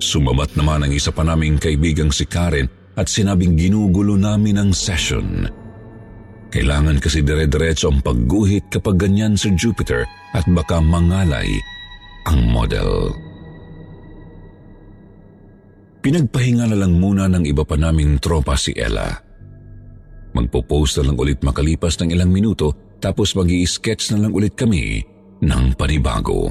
Sumabat 0.02 0.58
naman 0.58 0.88
ang 0.88 0.94
isa 0.94 1.14
pa 1.14 1.22
naming 1.22 1.62
kaibigang 1.62 2.10
si 2.10 2.26
Karen 2.26 2.66
at 2.98 3.06
sinabing 3.06 3.54
ginugulo 3.54 4.18
namin 4.18 4.58
ang 4.58 4.72
session. 4.74 5.46
Kailangan 6.52 7.00
kasi 7.00 7.24
dire-diretso 7.24 7.88
ang 7.88 8.04
pagguhit 8.04 8.68
kapag 8.74 9.00
ganyan 9.00 9.40
sa 9.40 9.54
Jupiter 9.56 10.04
at 10.36 10.44
baka 10.52 10.84
mangalay 10.84 11.48
ang 12.28 12.44
model. 12.50 13.14
Pinagpahinga 16.02 16.66
na 16.66 16.78
lang 16.78 16.98
muna 16.98 17.30
ng 17.30 17.46
iba 17.46 17.62
pa 17.62 17.78
naming 17.78 18.18
tropa 18.18 18.58
si 18.58 18.74
Ella. 18.74 19.14
Magpo-post 20.34 20.98
na 20.98 21.12
lang 21.14 21.18
ulit 21.22 21.46
makalipas 21.46 22.02
ng 22.02 22.10
ilang 22.10 22.34
minuto 22.34 22.98
tapos 22.98 23.38
mag 23.38 23.50
sketch 23.50 24.10
na 24.14 24.26
lang 24.26 24.34
ulit 24.34 24.58
kami 24.58 25.06
ng 25.46 25.64
panibago. 25.78 26.50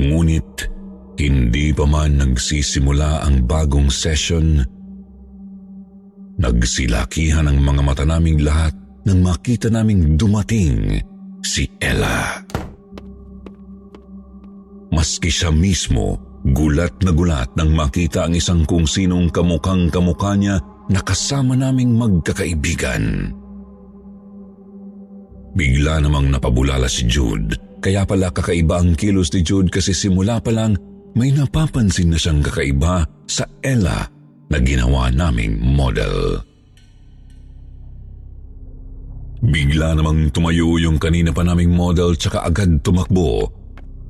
Ngunit 0.00 0.50
hindi 1.20 1.76
pa 1.76 1.84
man 1.84 2.16
nagsisimula 2.16 3.28
ang 3.28 3.44
bagong 3.44 3.92
session, 3.92 4.64
nagsilakihan 6.40 7.52
ang 7.52 7.60
mga 7.60 7.82
mata 7.84 8.04
naming 8.08 8.40
lahat 8.40 8.72
nang 9.04 9.20
makita 9.20 9.68
naming 9.68 10.16
dumating 10.16 11.04
si 11.44 11.68
Ella. 11.76 12.40
Maski 14.92 15.28
siya 15.28 15.52
mismo, 15.52 16.31
gulat 16.42 16.94
na 17.06 17.14
gulat 17.14 17.50
nang 17.54 17.70
makita 17.70 18.26
ang 18.26 18.34
isang 18.34 18.66
kung 18.66 18.82
sinong 18.82 19.30
kamukhang 19.30 19.86
kamukha 19.94 20.34
niya 20.34 20.58
na 20.90 20.98
kasama 20.98 21.54
naming 21.54 21.94
magkakaibigan. 21.94 23.30
Bigla 25.52 26.00
namang 26.02 26.32
napabulala 26.32 26.88
si 26.88 27.06
Jude. 27.06 27.54
Kaya 27.82 28.06
pala 28.08 28.32
kakaiba 28.32 28.80
ang 28.80 28.96
kilos 28.98 29.30
ni 29.34 29.44
Jude 29.44 29.70
kasi 29.70 29.92
simula 29.92 30.40
pa 30.40 30.50
lang 30.50 30.74
may 31.12 31.28
napapansin 31.30 32.08
na 32.08 32.18
siyang 32.18 32.40
kakaiba 32.40 33.04
sa 33.28 33.44
Ella 33.60 34.06
na 34.48 34.58
ginawa 34.58 35.12
naming 35.12 35.60
model. 35.60 36.40
Bigla 39.42 39.98
namang 39.98 40.30
tumayo 40.30 40.78
yung 40.78 41.02
kanina 41.02 41.34
pa 41.34 41.42
naming 41.42 41.74
model 41.74 42.14
tsaka 42.14 42.46
agad 42.46 42.78
tumakbo. 42.80 43.61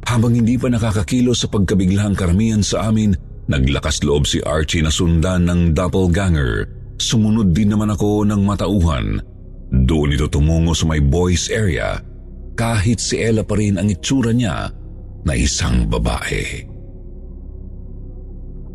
Habang 0.02 0.34
hindi 0.34 0.58
pa 0.58 0.66
nakakakilos 0.68 1.46
sa 1.46 1.48
pagkabiglang 1.48 2.18
karamihan 2.18 2.60
sa 2.60 2.90
amin, 2.90 3.14
naglakas 3.46 4.02
loob 4.02 4.26
si 4.26 4.42
Archie 4.42 4.82
na 4.82 4.90
sundan 4.90 5.46
ng 5.46 5.72
doppelganger. 5.72 6.66
Sumunod 6.98 7.54
din 7.54 7.74
naman 7.74 7.90
ako 7.94 8.26
ng 8.26 8.42
matauhan 8.42 9.22
doon 9.72 10.12
ito 10.12 10.28
tumungo 10.28 10.76
sa 10.76 10.84
may 10.84 11.00
boys 11.00 11.48
area 11.48 11.96
kahit 12.52 13.00
si 13.00 13.16
Ella 13.16 13.40
pa 13.40 13.56
rin 13.56 13.80
ang 13.80 13.88
itsura 13.88 14.28
niya 14.36 14.68
na 15.24 15.32
isang 15.32 15.88
babae. 15.88 16.68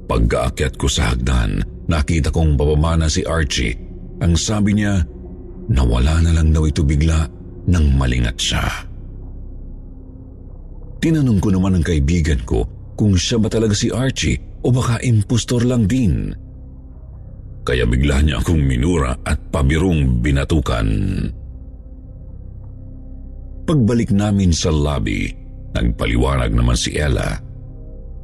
Pagkaakyat 0.10 0.74
ko 0.80 0.88
sa 0.90 1.14
hagdan, 1.14 1.62
nakita 1.86 2.34
kong 2.34 2.58
bababa 2.58 2.98
na 2.98 3.08
si 3.12 3.22
Archie. 3.28 3.78
Ang 4.24 4.34
sabi 4.34 4.74
niya, 4.74 5.06
nawala 5.70 6.24
na 6.26 6.32
lang 6.34 6.50
daw 6.50 6.66
ito 6.66 6.82
bigla 6.82 7.28
nang 7.70 7.94
malingat 7.94 8.40
siya. 8.40 8.87
Tinanong 10.98 11.40
ko 11.40 11.54
naman 11.54 11.78
ang 11.78 11.86
kaibigan 11.86 12.42
ko 12.44 12.66
kung 12.98 13.14
siya 13.14 13.38
ba 13.38 13.50
talaga 13.50 13.78
si 13.78 13.94
Archie 13.94 14.42
o 14.66 14.74
baka 14.74 14.98
impostor 15.06 15.62
lang 15.62 15.86
din 15.86 16.34
kaya 17.68 17.84
bigla 17.84 18.24
niya 18.24 18.40
akong 18.40 18.64
minura 18.64 19.12
at 19.28 19.52
pabirong 19.52 20.24
binatukan. 20.24 20.88
Pagbalik 23.68 24.16
namin 24.16 24.56
sa 24.56 24.72
lobby, 24.72 25.28
nagpaliwanag 25.76 26.56
naman 26.56 26.80
si 26.80 26.96
Ella. 26.96 27.36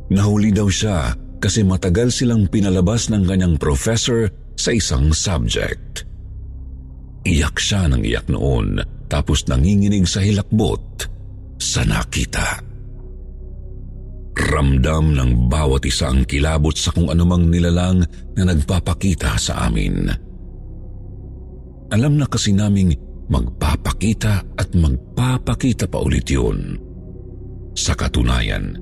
Nahuli 0.07 0.55
daw 0.55 0.71
siya 0.71 1.11
kasi 1.43 1.67
matagal 1.67 2.15
silang 2.15 2.47
pinalabas 2.47 3.11
ng 3.11 3.27
kanyang 3.27 3.59
professor 3.59 4.31
sa 4.55 4.71
isang 4.71 5.11
subject. 5.11 6.07
Iyak 7.27 7.59
siya 7.59 7.91
ng 7.91 7.99
iyak 7.99 8.31
noon 8.31 8.79
tapos 9.11 9.43
nanginginig 9.51 10.07
sa 10.07 10.23
hilakbot 10.23 11.11
sa 11.73 11.81
nakita. 11.81 12.61
Ramdam 14.33 15.17
ng 15.17 15.49
bawat 15.49 15.89
isa 15.89 16.13
ang 16.13 16.21
kilabot 16.29 16.77
sa 16.77 16.93
kung 16.93 17.09
anumang 17.09 17.49
nilalang 17.49 18.05
na 18.37 18.43
nagpapakita 18.45 19.33
sa 19.41 19.65
amin. 19.65 20.05
Alam 21.89 22.21
na 22.21 22.29
kasi 22.29 22.53
naming 22.53 22.93
magpapakita 23.29 24.53
at 24.53 24.69
magpapakita 24.77 25.89
pa 25.89 25.97
ulit 26.01 26.29
yun. 26.29 26.77
Sa 27.73 27.97
katunayan, 27.97 28.77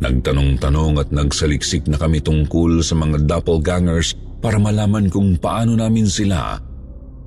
nagtanong-tanong 0.00 0.96
at 0.96 1.08
nagsaliksik 1.12 1.84
na 1.84 2.00
kami 2.00 2.24
tungkol 2.24 2.80
sa 2.80 2.96
mga 2.96 3.28
doppelgangers 3.28 4.16
para 4.40 4.56
malaman 4.56 5.12
kung 5.12 5.36
paano 5.36 5.76
namin 5.76 6.08
sila 6.08 6.56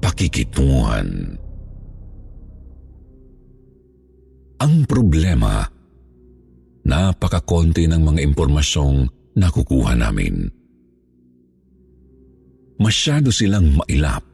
pakikitunguhan. 0.02 1.38
Ang 4.60 4.84
problema, 4.84 5.64
napakakonti 6.84 7.88
ng 7.88 8.02
mga 8.04 8.20
impormasyong 8.28 9.08
nakukuha 9.40 9.96
namin. 9.96 10.52
Masyado 12.80 13.32
silang 13.32 13.72
mailap. 13.80 14.28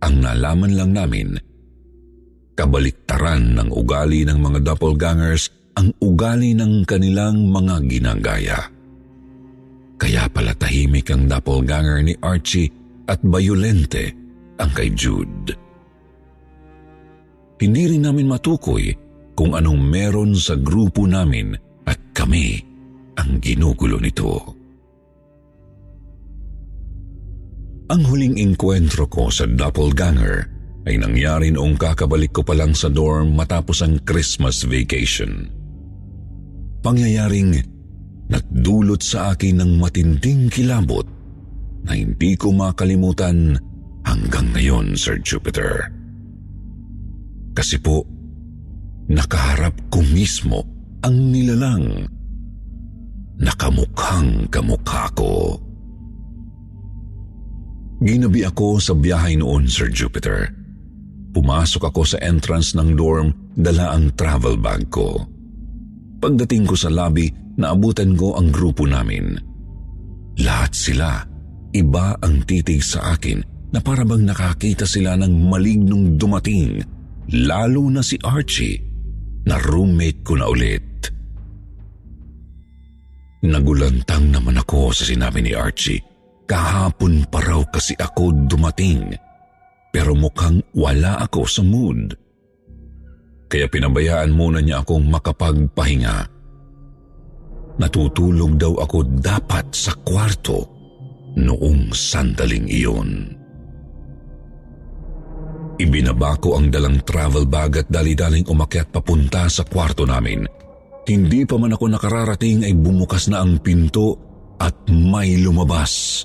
Ang 0.00 0.22
nalaman 0.22 0.72
lang 0.78 0.90
namin, 0.94 1.28
kabaliktaran 2.54 3.58
ng 3.58 3.68
ugali 3.74 4.22
ng 4.22 4.38
mga 4.38 4.58
doppelgangers 4.70 5.50
ang 5.74 5.92
ugali 5.98 6.54
ng 6.54 6.86
kanilang 6.86 7.50
mga 7.50 7.74
ginagaya. 7.90 8.60
Kaya 10.00 10.30
pala 10.32 10.54
tahimik 10.56 11.10
ang 11.10 11.26
doppelganger 11.26 12.00
ni 12.06 12.14
Archie 12.22 12.70
at 13.10 13.20
bayolente 13.20 14.14
ang 14.62 14.70
kay 14.72 14.94
Jude. 14.94 15.52
Hindi 17.60 17.82
rin 17.92 18.08
namin 18.08 18.30
matukoy 18.30 19.09
kung 19.40 19.56
anong 19.56 19.80
meron 19.80 20.36
sa 20.36 20.52
grupo 20.52 21.08
namin 21.08 21.56
at 21.88 21.96
kami 22.12 22.60
ang 23.16 23.40
ginugulo 23.40 23.96
nito. 23.96 24.36
Ang 27.88 28.04
huling 28.04 28.36
inkwentro 28.36 29.08
ko 29.08 29.32
sa 29.32 29.48
doppelganger 29.48 30.44
ay 30.84 31.00
nangyari 31.00 31.48
noong 31.48 31.80
kakabalik 31.80 32.36
ko 32.36 32.44
pa 32.44 32.52
lang 32.52 32.76
sa 32.76 32.92
dorm 32.92 33.32
matapos 33.32 33.80
ang 33.80 34.04
Christmas 34.04 34.60
vacation. 34.60 35.48
Pangyayaring 36.84 37.64
nagdulot 38.28 39.00
sa 39.00 39.32
akin 39.32 39.64
ng 39.64 39.72
matinding 39.80 40.52
kilabot 40.52 41.08
na 41.88 41.96
hindi 41.96 42.36
ko 42.36 42.52
makalimutan 42.52 43.56
hanggang 44.04 44.52
ngayon, 44.52 45.00
Sir 45.00 45.16
Jupiter. 45.24 45.88
Kasi 47.56 47.80
po, 47.80 48.19
nakaharap 49.10 49.74
ko 49.90 49.98
mismo 50.14 50.62
ang 51.02 51.34
nilalang 51.34 52.06
na 53.42 53.52
kamukhang 53.58 54.46
kamukha 54.52 55.10
ko. 55.18 55.58
Ginabi 58.00 58.46
ako 58.46 58.80
sa 58.80 58.94
biyahe 58.94 59.36
noon, 59.36 59.66
Sir 59.66 59.90
Jupiter. 59.90 60.54
Pumasok 61.36 61.90
ako 61.90 62.02
sa 62.06 62.18
entrance 62.22 62.72
ng 62.72 62.96
dorm, 62.96 63.34
dala 63.58 63.92
ang 63.92 64.14
travel 64.16 64.56
bag 64.56 64.88
ko. 64.88 65.26
Pagdating 66.20 66.64
ko 66.68 66.76
sa 66.76 66.88
lobby, 66.88 67.28
naabutan 67.60 68.16
ko 68.16 68.36
ang 68.38 68.48
grupo 68.52 68.88
namin. 68.88 69.36
Lahat 70.40 70.72
sila, 70.72 71.24
iba 71.76 72.16
ang 72.24 72.44
titig 72.44 72.80
sa 72.80 73.16
akin 73.16 73.40
na 73.72 73.80
parabang 73.84 74.24
nakakita 74.24 74.88
sila 74.88 75.16
ng 75.20 75.48
malignong 75.48 76.16
dumating, 76.16 76.80
lalo 77.30 77.84
na 77.92 78.00
si 78.00 78.16
Archie 78.20 78.89
na 79.48 79.56
roommate 79.56 80.20
ko 80.24 80.36
na 80.36 80.46
ulit. 80.48 80.84
Nagulantang 83.40 84.28
naman 84.28 84.60
ako 84.60 84.92
sa 84.92 85.08
sinabi 85.08 85.40
ni 85.40 85.56
Archie. 85.56 86.04
Kahapon 86.44 87.24
pa 87.30 87.40
raw 87.40 87.64
kasi 87.72 87.96
ako 87.96 88.34
dumating. 88.44 89.16
Pero 89.88 90.12
mukhang 90.12 90.60
wala 90.76 91.16
ako 91.24 91.48
sa 91.48 91.64
mood. 91.64 92.12
Kaya 93.50 93.66
pinabayaan 93.66 94.30
muna 94.30 94.60
niya 94.60 94.84
akong 94.84 95.08
makapagpahinga. 95.08 96.28
Natutulog 97.80 98.60
daw 98.60 98.76
ako 98.76 99.08
dapat 99.24 99.72
sa 99.72 99.96
kwarto 100.04 100.68
noong 101.40 101.96
sandaling 101.96 102.68
iyon. 102.68 103.39
Ibinaba 105.80 106.36
ko 106.36 106.60
ang 106.60 106.68
dalang 106.68 107.00
travel 107.08 107.48
bag 107.48 107.80
at 107.80 107.88
dali-daling 107.88 108.44
umakyat 108.44 108.92
papunta 108.92 109.48
sa 109.48 109.64
kwarto 109.64 110.04
namin. 110.04 110.44
Hindi 111.08 111.48
pa 111.48 111.56
man 111.56 111.72
ako 111.72 111.96
nakararating 111.96 112.68
ay 112.68 112.76
bumukas 112.76 113.32
na 113.32 113.40
ang 113.40 113.56
pinto 113.64 114.20
at 114.60 114.76
may 114.92 115.40
lumabas. 115.40 116.20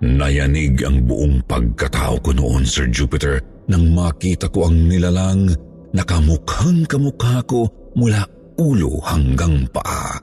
Nayanig 0.00 0.80
ang 0.80 1.04
buong 1.04 1.44
pagkatao 1.44 2.24
ko 2.24 2.32
noon, 2.32 2.64
Sir 2.64 2.88
Jupiter, 2.88 3.44
nang 3.68 3.92
makita 3.92 4.48
ko 4.48 4.64
ang 4.64 4.88
nilalang 4.88 5.52
na 5.92 6.02
kamukhang 6.08 6.88
kamukha 6.88 7.44
ko 7.44 7.68
mula 8.00 8.24
ulo 8.56 8.96
hanggang 9.04 9.68
paa. 9.68 10.16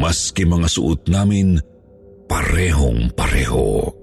Maski 0.00 0.48
mga 0.48 0.68
suot 0.68 1.12
namin, 1.12 1.60
parehong 2.24 3.12
pareho. 3.12 3.99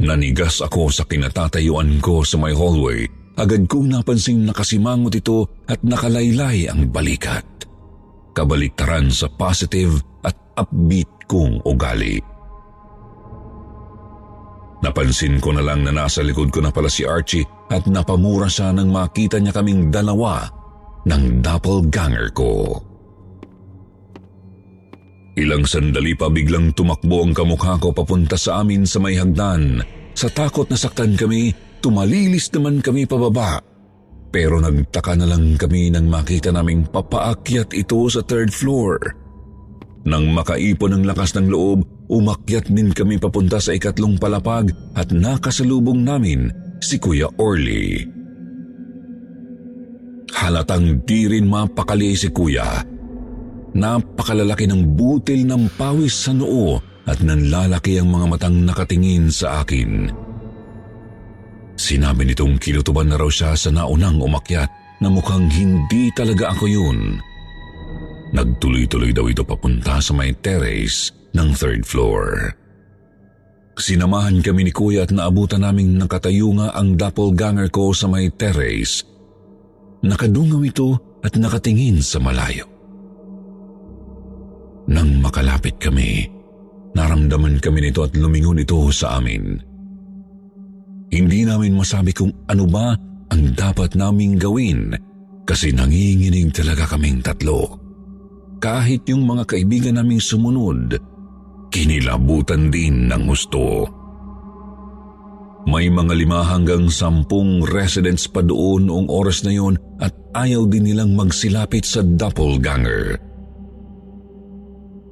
Nanigas 0.00 0.64
ako 0.64 0.88
sa 0.88 1.04
kinatatayuan 1.04 2.00
ko 2.00 2.24
sa 2.24 2.40
may 2.40 2.56
hallway 2.56 3.04
Agad 3.40 3.64
kong 3.72 3.88
napansing 3.88 4.44
nakasimangot 4.44 5.16
ito 5.16 5.48
at 5.64 5.80
nakalaylay 5.80 6.68
ang 6.68 6.92
balikat. 6.92 7.46
Kabaliktaran 8.36 9.08
sa 9.08 9.32
positive 9.32 9.96
at 10.20 10.36
upbeat 10.60 11.08
kong 11.24 11.64
ugali. 11.64 12.20
Napansin 14.84 15.40
ko 15.40 15.56
na 15.56 15.64
lang 15.64 15.88
na 15.88 15.92
nasa 15.92 16.20
likod 16.20 16.52
ko 16.52 16.60
na 16.60 16.68
pala 16.68 16.92
si 16.92 17.04
Archie 17.08 17.48
at 17.72 17.88
napamura 17.88 18.48
siya 18.48 18.76
nang 18.76 18.92
makita 18.92 19.40
niya 19.40 19.56
kaming 19.56 19.88
dalawa 19.88 20.44
ng 21.08 21.40
doppelganger 21.40 22.32
ko. 22.36 22.76
Ilang 25.38 25.68
sandali 25.68 26.18
pa 26.18 26.26
biglang 26.26 26.74
tumakbo 26.74 27.22
ang 27.22 27.36
kamukha 27.36 27.78
ko 27.78 27.94
papunta 27.94 28.34
sa 28.34 28.64
amin 28.64 28.82
sa 28.88 28.98
may 28.98 29.14
hagdan. 29.14 29.82
Sa 30.14 30.26
takot 30.26 30.66
na 30.66 30.74
saktan 30.74 31.14
kami, 31.14 31.54
Tumalilis 31.80 32.52
naman 32.52 32.84
kami 32.84 33.08
pababa. 33.08 33.56
Pero 34.30 34.60
nagtaka 34.60 35.16
na 35.16 35.26
lang 35.26 35.56
kami 35.56 35.90
nang 35.90 36.06
makita 36.06 36.52
naming 36.52 36.86
papaakyat 36.86 37.72
ito 37.74 38.04
sa 38.06 38.20
third 38.22 38.52
floor. 38.52 39.00
Nang 40.06 40.30
makaipon 40.30 40.96
ng 40.96 41.04
lakas 41.08 41.34
ng 41.36 41.48
loob, 41.50 41.82
umakyat 42.08 42.68
din 42.68 42.92
kami 42.92 43.16
papunta 43.16 43.58
sa 43.58 43.74
ikatlong 43.74 44.20
palapag 44.20 44.70
at 44.94 45.10
nakasalubong 45.10 46.04
namin 46.04 46.52
si 46.78 47.00
Kuya 47.00 47.28
Orly. 47.40 48.06
Halatang 50.30 51.04
di 51.04 51.26
rin 51.26 51.48
mapakali 51.48 52.14
si 52.14 52.30
Kuya. 52.30 52.99
Napakalalaki 53.70 54.66
ng 54.66 54.98
butil 54.98 55.46
ng 55.46 55.70
pawis 55.78 56.26
sa 56.26 56.32
noo 56.34 56.82
at 57.06 57.22
nanlalaki 57.22 57.98
ang 57.98 58.10
mga 58.10 58.26
matang 58.26 58.56
nakatingin 58.66 59.30
sa 59.30 59.62
akin. 59.62 60.10
Sinabi 61.80 62.28
nitong 62.28 62.60
kinutuban 62.60 63.08
na 63.08 63.16
raw 63.16 63.30
siya 63.30 63.56
sa 63.56 63.72
naunang 63.72 64.20
umakyat 64.20 64.68
na 65.00 65.08
mukhang 65.08 65.48
hindi 65.48 66.12
talaga 66.12 66.52
ako 66.52 66.64
yun. 66.68 67.18
Nagtuloy-tuloy 68.30 69.10
daw 69.10 69.26
ito 69.26 69.42
papunta 69.42 69.98
sa 69.98 70.12
may 70.14 70.30
terrace 70.38 71.10
ng 71.34 71.50
third 71.56 71.82
floor. 71.82 72.54
Sinamahan 73.80 74.44
kami 74.44 74.68
ni 74.68 74.72
Kuya 74.76 75.08
at 75.08 75.10
naabutan 75.10 75.64
naming 75.64 75.96
nakatayo 75.96 76.52
nga 76.52 76.76
ang 76.76 77.00
doppelganger 77.00 77.72
ko 77.72 77.96
sa 77.96 78.06
may 78.06 78.28
terrace. 78.28 79.02
Nakadungaw 80.04 80.62
ito 80.62 81.18
at 81.24 81.34
nakatingin 81.34 82.04
sa 82.04 82.22
malayo. 82.22 82.69
Nang 84.90 85.22
makalapit 85.22 85.78
kami, 85.78 86.26
naramdaman 86.98 87.62
kami 87.62 87.78
nito 87.86 88.02
at 88.02 88.10
lumingon 88.18 88.58
ito 88.58 88.90
sa 88.90 89.22
amin. 89.22 89.54
Hindi 91.10 91.46
namin 91.46 91.78
masabi 91.78 92.10
kung 92.10 92.34
ano 92.50 92.66
ba 92.66 92.94
ang 93.30 93.42
dapat 93.54 93.94
naming 93.94 94.34
gawin 94.34 94.94
kasi 95.46 95.70
nanginginig 95.70 96.50
talaga 96.50 96.90
kaming 96.90 97.22
tatlo. 97.22 97.78
Kahit 98.58 99.06
yung 99.06 99.30
mga 99.30 99.46
kaibigan 99.46 99.98
naming 99.98 100.20
sumunod, 100.20 100.98
kinilabutan 101.70 102.68
din 102.74 103.06
ng 103.06 103.22
gusto. 103.30 103.86
May 105.70 105.86
mga 105.86 106.14
lima 106.18 106.42
hanggang 106.42 106.90
sampung 106.90 107.62
residents 107.62 108.26
pa 108.26 108.42
doon 108.42 108.90
noong 108.90 109.06
oras 109.06 109.46
na 109.46 109.54
yon 109.54 109.78
at 110.02 110.10
ayaw 110.34 110.66
din 110.66 110.90
nilang 110.90 111.14
magsilapit 111.14 111.86
sa 111.86 112.02
doppelganger. 112.02 113.29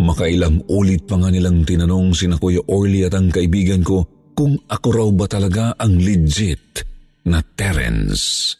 Makailang 0.08 0.64
ulit 0.72 1.04
pa 1.04 1.20
nga 1.20 1.28
nilang 1.28 1.68
tinanong 1.68 2.16
si 2.16 2.24
Kuya 2.32 2.64
Orly 2.72 3.04
at 3.04 3.12
ang 3.12 3.28
kaibigan 3.28 3.84
ko 3.84 4.32
kung 4.32 4.56
ako 4.64 4.88
raw 4.88 5.08
ba 5.12 5.28
talaga 5.28 5.76
ang 5.76 6.00
legit 6.00 6.80
na 7.28 7.44
Terence. 7.44 8.56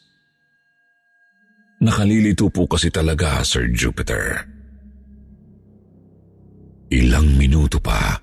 Nakalilito 1.80 2.52
po 2.52 2.68
kasi 2.68 2.92
talaga, 2.92 3.40
Sir 3.46 3.72
Jupiter. 3.72 4.44
Ilang 6.92 7.38
minuto 7.40 7.80
pa, 7.80 8.18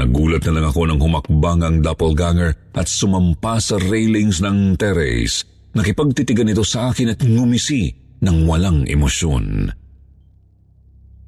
nagulat 0.00 0.40
na 0.48 0.52
lang 0.56 0.66
ako 0.72 0.80
nang 0.88 1.00
humakbang 1.04 1.60
ang 1.60 1.76
doppelganger 1.84 2.72
at 2.72 2.88
sumampa 2.88 3.60
sa 3.60 3.76
railings 3.76 4.40
ng 4.40 4.80
terrace. 4.80 5.44
Nakipagtitigan 5.74 6.48
ito 6.48 6.64
sa 6.64 6.94
akin 6.94 7.12
at 7.12 7.20
ngumisi 7.20 7.92
ng 8.24 8.48
walang 8.48 8.88
emosyon. 8.88 9.68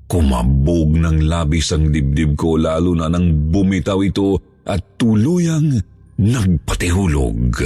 Kumabog 0.06 0.94
ng 0.94 1.26
labis 1.26 1.74
ang 1.74 1.90
dibdib 1.90 2.38
ko 2.38 2.54
lalo 2.54 2.94
na 2.94 3.10
nang 3.10 3.50
bumitaw 3.50 3.98
ito 4.06 4.38
at 4.62 4.98
tuluyang 4.98 5.82
nagpatihulog. 6.22 7.58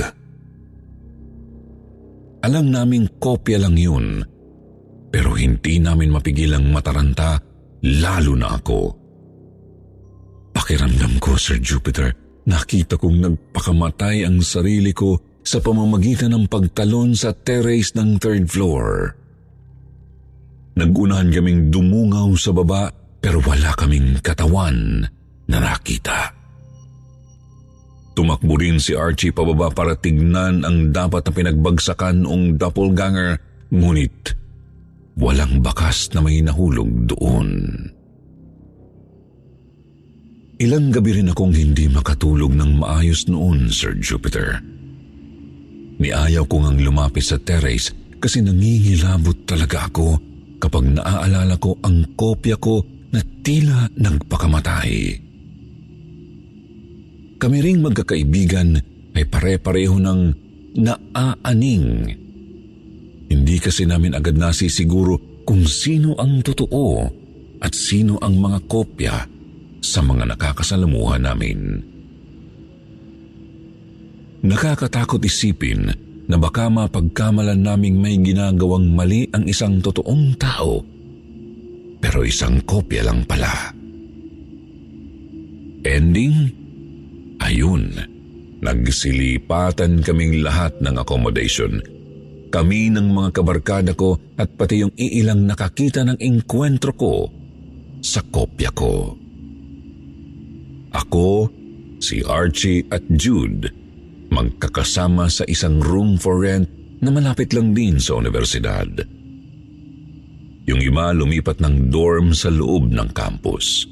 Alam 2.40 2.72
naming 2.72 3.20
kopya 3.20 3.60
lang 3.60 3.76
yun, 3.76 4.24
pero 5.12 5.36
hindi 5.36 5.76
namin 5.76 6.08
mapigilang 6.08 6.72
mataranta, 6.72 7.36
lalo 7.84 8.32
na 8.32 8.56
ako. 8.56 8.80
Pakiramdam 10.56 11.20
ko, 11.20 11.36
Sir 11.36 11.60
Jupiter, 11.60 12.16
nakita 12.48 12.96
kong 12.96 13.20
nagpakamatay 13.20 14.24
ang 14.24 14.40
sarili 14.40 14.96
ko 14.96 15.20
sa 15.44 15.60
pamamagitan 15.60 16.32
ng 16.32 16.48
pagtalon 16.48 17.12
sa 17.12 17.36
terrace 17.36 17.92
ng 17.92 18.16
third 18.16 18.48
floor. 18.48 19.19
Nagunahan 20.80 21.28
kaming 21.28 21.68
dumungaw 21.68 22.32
sa 22.40 22.56
baba 22.56 22.88
pero 23.20 23.44
wala 23.44 23.76
kaming 23.76 24.16
katawan 24.24 25.04
na 25.44 25.58
nakita. 25.60 26.32
Tumakbo 28.16 28.56
rin 28.56 28.80
si 28.80 28.96
Archie 28.96 29.28
pababa 29.28 29.68
para 29.68 29.92
tignan 29.92 30.64
ang 30.64 30.88
dapat 30.88 31.28
na 31.28 31.32
pinagbagsakan 31.36 32.24
ng 32.24 32.56
doppelganger, 32.56 33.36
ngunit 33.68 34.32
walang 35.20 35.60
bakas 35.60 36.08
na 36.16 36.24
may 36.24 36.40
nahulog 36.40 36.88
doon. 37.12 37.48
Ilang 40.60 40.92
gabi 40.92 41.20
rin 41.20 41.32
akong 41.32 41.52
hindi 41.52 41.92
makatulog 41.92 42.56
ng 42.56 42.80
maayos 42.80 43.28
noon, 43.28 43.68
Sir 43.68 43.96
Jupiter. 44.00 44.60
Niayaw 46.00 46.44
ko 46.48 46.64
ngang 46.64 46.80
lumapit 46.80 47.24
sa 47.24 47.36
terrace 47.36 47.92
kasi 48.20 48.40
nangingilabot 48.40 49.44
talaga 49.44 49.88
ako 49.88 50.29
kapag 50.60 50.92
naaalala 50.92 51.56
ko 51.56 51.80
ang 51.80 52.14
kopya 52.14 52.60
ko 52.60 52.84
na 53.10 53.24
tila 53.42 53.88
nagpakamatay. 53.96 55.18
Kami 57.40 57.56
ring 57.64 57.80
magkakaibigan 57.80 58.76
ay 59.16 59.24
pare-pareho 59.24 59.96
ng 59.96 60.20
naaaning. 60.76 61.86
Hindi 63.32 63.56
kasi 63.56 63.88
namin 63.88 64.12
agad 64.12 64.36
nasisiguro 64.36 65.42
kung 65.48 65.64
sino 65.64 66.14
ang 66.20 66.44
totoo 66.44 67.08
at 67.64 67.72
sino 67.72 68.20
ang 68.20 68.36
mga 68.36 68.58
kopya 68.68 69.16
sa 69.80 70.04
mga 70.04 70.36
nakakasalamuhan 70.36 71.24
namin. 71.24 71.80
Nakakatakot 74.44 75.20
isipin 75.24 76.09
na 76.30 76.38
baka 76.38 76.70
mapagkamalan 76.70 77.58
naming 77.58 77.98
may 77.98 78.14
ginagawang 78.22 78.94
mali 78.94 79.26
ang 79.34 79.42
isang 79.50 79.82
totoong 79.82 80.38
tao 80.38 80.86
pero 82.00 82.24
isang 82.24 82.64
kopya 82.64 83.04
lang 83.04 83.28
pala. 83.28 83.76
Ending? 85.84 86.34
Ayun, 87.40 87.92
nagsilipatan 88.64 90.00
kaming 90.00 90.40
lahat 90.40 90.72
ng 90.80 90.96
accommodation. 90.96 91.80
Kami 92.50 92.90
ng 92.90 93.14
mga 93.14 93.30
kabarkada 93.36 93.92
ko 93.94 94.18
at 94.40 94.50
pati 94.58 94.82
yung 94.82 94.92
iilang 94.96 95.46
nakakita 95.46 96.02
ng 96.02 96.18
engkwentro 96.18 96.92
ko 96.96 97.14
sa 98.02 98.24
kopya 98.26 98.72
ko. 98.74 99.14
Ako, 100.90 101.46
si 102.02 102.24
Archie 102.26 102.82
at 102.90 103.06
Jude, 103.14 103.70
magkakasama 104.30 105.26
sa 105.28 105.44
isang 105.46 105.82
room 105.82 106.16
for 106.16 106.40
rent 106.40 106.70
na 107.02 107.10
malapit 107.10 107.50
lang 107.52 107.74
din 107.74 107.98
sa 107.98 108.16
universidad. 108.16 108.88
Yung 110.64 110.80
iba 110.80 111.10
lumipat 111.10 111.58
ng 111.58 111.90
dorm 111.90 112.32
sa 112.32 112.48
loob 112.48 112.94
ng 112.94 113.10
campus. 113.10 113.84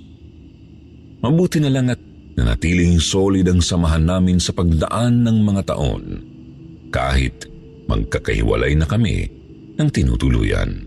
Mabuti 1.19 1.59
na 1.59 1.71
lang 1.75 1.91
at 1.91 1.99
Nanatiling 2.39 3.03
solid 3.03 3.51
ang 3.51 3.59
samahan 3.59 4.07
namin 4.07 4.39
sa 4.39 4.55
pagdaan 4.55 5.27
ng 5.27 5.43
mga 5.43 5.75
taon, 5.75 6.23
kahit 6.95 7.51
magkakahiwalay 7.91 8.79
na 8.79 8.87
kami 8.87 9.27
ng 9.75 9.89
tinutuluyan. 9.91 10.87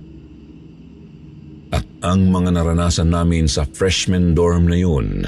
At 1.76 1.84
ang 2.08 2.32
mga 2.32 2.56
naranasan 2.56 3.12
namin 3.12 3.52
sa 3.52 3.68
freshman 3.68 4.32
dorm 4.32 4.72
na 4.72 4.80
yun, 4.80 5.28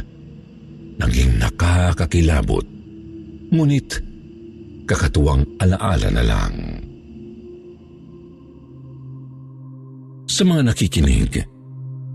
naging 0.95 1.43
nakakakilabot, 1.43 2.63
ngunit 3.51 3.99
kakatuwang 4.85 5.43
alaala 5.59 6.09
na 6.11 6.23
lang. 6.23 6.53
Sa 10.27 10.41
mga 10.47 10.73
nakikinig, 10.73 11.53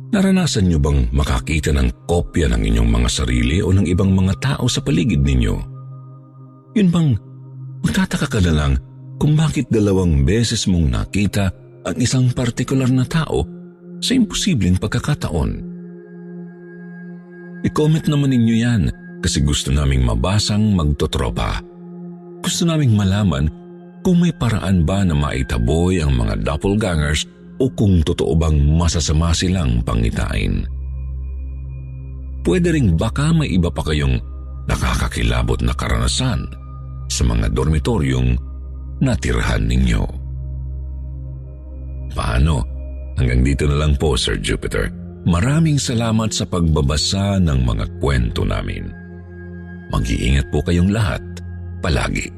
Naranasan 0.08 0.72
niyo 0.72 0.80
bang 0.80 1.04
makakita 1.12 1.68
ng 1.76 2.08
kopya 2.08 2.48
ng 2.48 2.64
inyong 2.64 2.88
mga 2.88 3.08
sarili 3.12 3.60
o 3.60 3.68
ng 3.68 3.84
ibang 3.84 4.08
mga 4.16 4.34
tao 4.40 4.64
sa 4.64 4.80
paligid 4.80 5.20
ninyo? 5.20 5.54
Yun 6.72 6.88
bang 6.88 7.10
magtataka 7.84 8.26
ka 8.32 8.40
na 8.40 8.52
lang 8.56 8.72
kung 9.20 9.36
bakit 9.36 9.68
dalawang 9.68 10.24
beses 10.24 10.64
mong 10.64 10.88
nakita 10.88 11.52
ang 11.84 11.96
isang 12.00 12.32
partikular 12.32 12.88
na 12.88 13.04
tao 13.04 13.44
sa 14.00 14.16
imposibleng 14.16 14.80
pagkakataon? 14.80 15.50
I-comment 17.68 18.08
naman 18.08 18.32
ninyo 18.32 18.54
yan 18.64 18.82
kasi 19.20 19.44
gusto 19.44 19.68
naming 19.68 20.08
mabasang 20.08 20.72
magtotropa. 20.72 21.60
Gusto 22.48 22.64
naming 22.64 22.96
malaman 22.96 23.44
kung 24.00 24.24
may 24.24 24.32
paraan 24.32 24.80
ba 24.80 25.04
na 25.04 25.12
maitaboy 25.12 26.00
ang 26.00 26.16
mga 26.16 26.48
doppelgangers 26.48 27.28
o 27.60 27.68
kung 27.68 28.00
totoo 28.00 28.32
bang 28.40 28.56
masasama 28.72 29.36
silang 29.36 29.84
pangitain. 29.84 30.64
Pwede 32.40 32.72
ring 32.72 32.96
baka 32.96 33.36
may 33.36 33.52
iba 33.52 33.68
pa 33.68 33.84
kayong 33.84 34.16
nakakakilabot 34.64 35.60
na 35.60 35.76
karanasan 35.76 36.48
sa 37.12 37.22
mga 37.28 37.52
dormitoryong 37.52 38.40
natirhan 39.04 39.68
ninyo. 39.68 40.08
Paano? 42.16 42.64
Hanggang 43.20 43.44
dito 43.44 43.68
na 43.68 43.76
lang 43.84 43.92
po, 44.00 44.16
Sir 44.16 44.40
Jupiter. 44.40 44.88
Maraming 45.28 45.76
salamat 45.76 46.32
sa 46.32 46.48
pagbabasa 46.48 47.36
ng 47.44 47.60
mga 47.60 48.00
kwento 48.00 48.40
namin. 48.40 48.88
Mag-iingat 49.92 50.48
po 50.48 50.64
kayong 50.64 50.88
lahat 50.88 51.20
palagi. 51.84 52.37